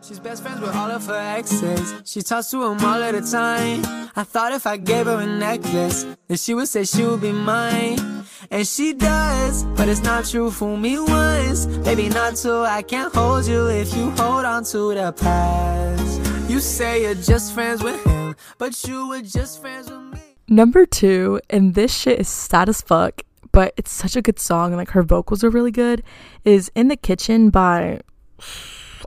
She's 0.03 0.19
best 0.19 0.43
friends 0.43 0.61
with 0.61 0.75
all 0.75 0.91
of 0.91 1.07
her 1.07 1.15
exes. 1.15 1.95
She 2.05 2.23
talks 2.23 2.51
to 2.51 2.57
them 2.59 2.85
all 2.85 3.01
at 3.01 3.15
a 3.15 3.21
time. 3.21 3.85
I 4.17 4.25
thought 4.25 4.53
if 4.53 4.67
I 4.67 4.77
gave 4.77 5.07
her 5.07 5.21
a 5.21 5.27
necklace, 5.27 6.05
then 6.27 6.39
she 6.39 6.55
would 6.55 6.67
say 6.67 6.83
she 6.83 7.07
would 7.07 7.21
be 7.21 7.31
mine. 7.31 8.25
And 8.51 8.67
she 8.67 8.95
does, 8.95 9.63
but 9.77 9.89
it's 9.89 10.03
not 10.03 10.25
true. 10.25 10.51
Fool 10.51 10.77
me 10.77 10.99
once, 10.99 11.67
maybe 11.67 12.09
not 12.09 12.35
two. 12.35 12.63
I 12.63 12.83
can't 12.83 13.15
hold 13.15 13.47
you 13.47 13.69
if 13.69 13.95
you 13.95 14.11
hold 14.11 14.45
on 14.45 14.65
to 14.65 14.93
the 14.93 15.13
past. 15.13 16.51
You 16.51 16.59
say 16.59 17.03
you're 17.03 17.15
just 17.15 17.55
friends 17.55 17.81
with 17.81 18.05
him, 18.05 18.35
but 18.59 18.83
you 18.85 19.09
were 19.09 19.23
just 19.23 19.61
friends 19.61 19.89
with 19.89 20.01
me. 20.01 20.19
Number 20.49 20.85
two, 20.85 21.41
and 21.49 21.75
this 21.77 21.97
shit 21.97 22.19
is 22.19 22.29
sad 22.29 22.69
as 22.69 22.81
fuck, 22.83 23.23
but 23.53 23.73
it's 23.77 23.93
such 23.93 24.17
a 24.17 24.23
good 24.23 24.41
song, 24.41 24.73
and 24.73 24.79
like 24.79 24.91
her 24.91 25.05
vocals 25.05 25.45
are 25.45 25.51
really 25.51 25.71
good, 25.71 26.03
is 26.45 26.73
In 26.75 26.89
the 26.89 26.97
Kitchen 26.97 27.51
by 27.51 28.01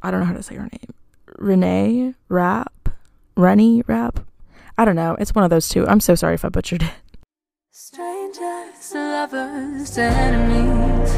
I 0.05 0.11
don't 0.11 0.19
know 0.19 0.27
how 0.27 0.33
to 0.33 0.43
say 0.43 0.53
her 0.53 0.69
name. 0.71 0.93
Renee 1.39 2.13
Rapp? 2.29 2.89
Rennie 3.35 3.81
Rap? 3.87 4.19
I 4.77 4.85
don't 4.85 4.95
know. 4.95 5.15
It's 5.19 5.33
one 5.33 5.43
of 5.43 5.49
those 5.49 5.67
two. 5.67 5.87
I'm 5.87 5.99
so 5.99 6.13
sorry 6.13 6.35
if 6.35 6.45
I 6.45 6.49
butchered 6.49 6.83
it. 6.83 6.93
Strangers, 7.71 8.93
lovers, 8.93 9.97
enemies. 9.97 11.11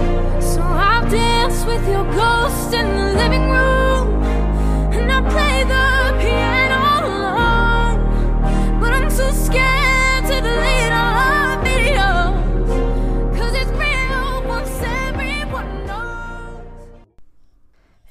So 0.54 0.62
I'll 0.62 1.10
dance 1.10 1.66
with 1.66 1.86
your 1.90 2.06
ghost 2.14 2.74
in 2.74 2.88
the 2.96 3.14
living 3.22 3.50
room. 3.50 4.27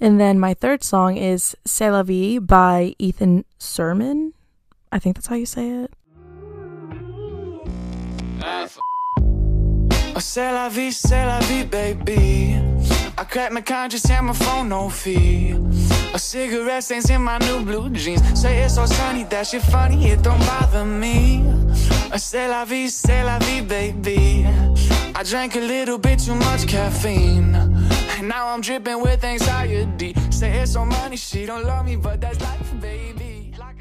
And 0.07 0.21
then 0.21 0.39
my 0.39 0.55
third 0.55 0.85
song 0.85 1.17
is 1.17 1.57
C'est 1.65 1.91
la 1.91 2.05
vie 2.05 2.39
by 2.39 2.95
Ethan 2.97 3.45
Sermon. 3.59 4.35
I 4.93 5.01
think 5.01 5.17
that's 5.17 5.27
how 5.27 5.35
you 5.35 5.47
say 5.47 5.69
it. 5.69 5.91
Oh, 10.15 10.21
c'est 10.21 10.53
la 10.53 10.69
vie, 10.69 10.93
c'est 10.93 11.27
la 11.27 11.41
vie, 11.41 11.65
baby. 11.65 12.55
I 13.19 13.25
crack 13.25 13.51
my 13.51 13.63
conscience 13.63 14.09
and 14.09 14.29
my 14.29 14.33
phone 14.33 14.69
no 14.69 14.89
fee. 14.91 15.57
A 16.15 16.19
cigarette 16.21 16.85
stains 16.85 17.11
in 17.11 17.23
my 17.23 17.39
new 17.39 17.65
blue 17.65 17.91
jeans. 17.91 18.23
Say 18.41 18.63
it's 18.63 18.77
so 18.77 18.87
sunny, 18.87 19.25
that 19.25 19.49
shit 19.49 19.63
funny, 19.63 20.11
it 20.13 20.23
don't 20.23 20.39
bother 20.47 20.85
me. 20.85 21.43
Oh, 22.13 22.17
c'est 22.17 22.47
la 22.47 22.65
vie, 22.65 22.89
c'est 22.91 23.25
la 23.25 23.41
vie, 23.41 23.61
baby. 23.61 24.47
I 25.17 25.25
drank 25.25 25.57
a 25.57 25.61
little 25.61 25.99
bit 25.99 26.21
too 26.21 26.37
much 26.37 26.69
caffeine. 26.69 27.76
Now 28.23 28.49
I'm 28.49 28.61
dripping 28.61 29.03
with 29.03 29.23
anxiety. 29.25 30.15
Say 30.31 30.59
it's 30.59 30.73
so 30.73 30.85
money, 30.85 31.17
she 31.17 31.47
don't 31.47 31.65
love 31.65 31.85
me, 31.85 31.97
but 31.97 32.21
that's 32.21 32.41
life, 32.41 32.81
baby. 32.81 33.53
Like. 33.59 33.77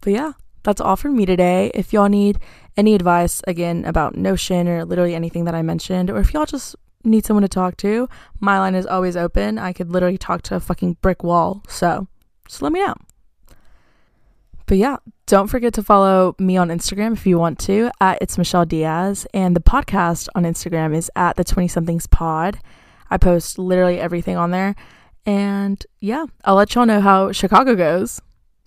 But 0.00 0.12
yeah, 0.12 0.32
that's 0.62 0.80
all 0.80 0.96
from 0.96 1.16
me 1.16 1.24
today. 1.26 1.70
If 1.74 1.92
y'all 1.92 2.08
need 2.08 2.38
any 2.76 2.94
advice 2.94 3.42
again 3.46 3.84
about 3.84 4.16
Notion 4.16 4.68
or 4.68 4.84
literally 4.84 5.14
anything 5.14 5.44
that 5.44 5.54
I 5.54 5.62
mentioned, 5.62 6.10
or 6.10 6.18
if 6.18 6.34
y'all 6.34 6.46
just 6.46 6.76
need 7.04 7.24
someone 7.24 7.42
to 7.42 7.48
talk 7.48 7.76
to, 7.78 8.08
my 8.38 8.58
line 8.58 8.74
is 8.74 8.86
always 8.86 9.16
open. 9.16 9.58
I 9.58 9.72
could 9.72 9.90
literally 9.90 10.18
talk 10.18 10.42
to 10.42 10.56
a 10.56 10.60
fucking 10.60 10.98
brick 11.00 11.24
wall. 11.24 11.62
So 11.68 12.06
just 12.46 12.62
let 12.62 12.72
me 12.72 12.80
know. 12.80 12.94
But 14.66 14.78
yeah, 14.78 14.98
don't 15.26 15.48
forget 15.48 15.74
to 15.74 15.82
follow 15.82 16.36
me 16.38 16.56
on 16.56 16.68
Instagram 16.68 17.14
if 17.14 17.26
you 17.26 17.38
want 17.38 17.58
to 17.60 17.90
at 18.00 18.18
it's 18.20 18.38
Michelle 18.38 18.66
Diaz. 18.66 19.26
And 19.32 19.56
the 19.56 19.60
podcast 19.60 20.28
on 20.34 20.44
Instagram 20.44 20.94
is 20.94 21.10
at 21.16 21.36
the 21.36 21.44
20 21.44 21.66
somethings 21.66 22.06
pod. 22.06 22.60
I 23.10 23.16
post 23.18 23.58
literally 23.58 23.98
everything 23.98 24.36
on 24.36 24.50
there. 24.50 24.74
And 25.26 25.84
yeah, 26.00 26.26
I'll 26.44 26.54
let 26.54 26.74
y'all 26.74 26.86
know 26.86 27.00
how 27.00 27.32
Chicago 27.32 27.74
goes. 27.74 28.20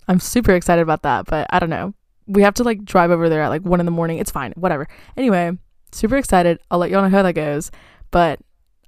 I'm 0.06 0.20
super 0.20 0.52
excited 0.52 0.82
about 0.82 1.02
that, 1.02 1.26
but 1.26 1.46
I 1.50 1.58
don't 1.58 1.70
know. 1.70 1.94
We 2.26 2.42
have 2.42 2.54
to 2.54 2.62
like 2.62 2.84
drive 2.84 3.10
over 3.10 3.28
there 3.28 3.42
at 3.42 3.48
like 3.48 3.62
one 3.62 3.80
in 3.80 3.86
the 3.86 3.92
morning. 3.92 4.18
It's 4.18 4.30
fine, 4.30 4.52
whatever. 4.56 4.88
Anyway, 5.16 5.56
super 5.92 6.16
excited. 6.16 6.58
I'll 6.70 6.78
let 6.78 6.90
y'all 6.90 7.02
know 7.02 7.08
how 7.08 7.22
that 7.22 7.34
goes. 7.34 7.70
But 8.10 8.40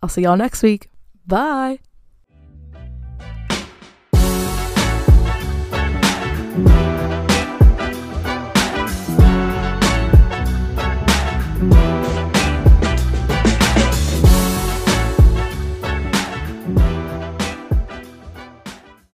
I'll 0.03 0.09
see 0.09 0.23
y'all 0.23 0.37
next 0.37 0.63
week. 0.63 0.91
Bye. 1.27 1.81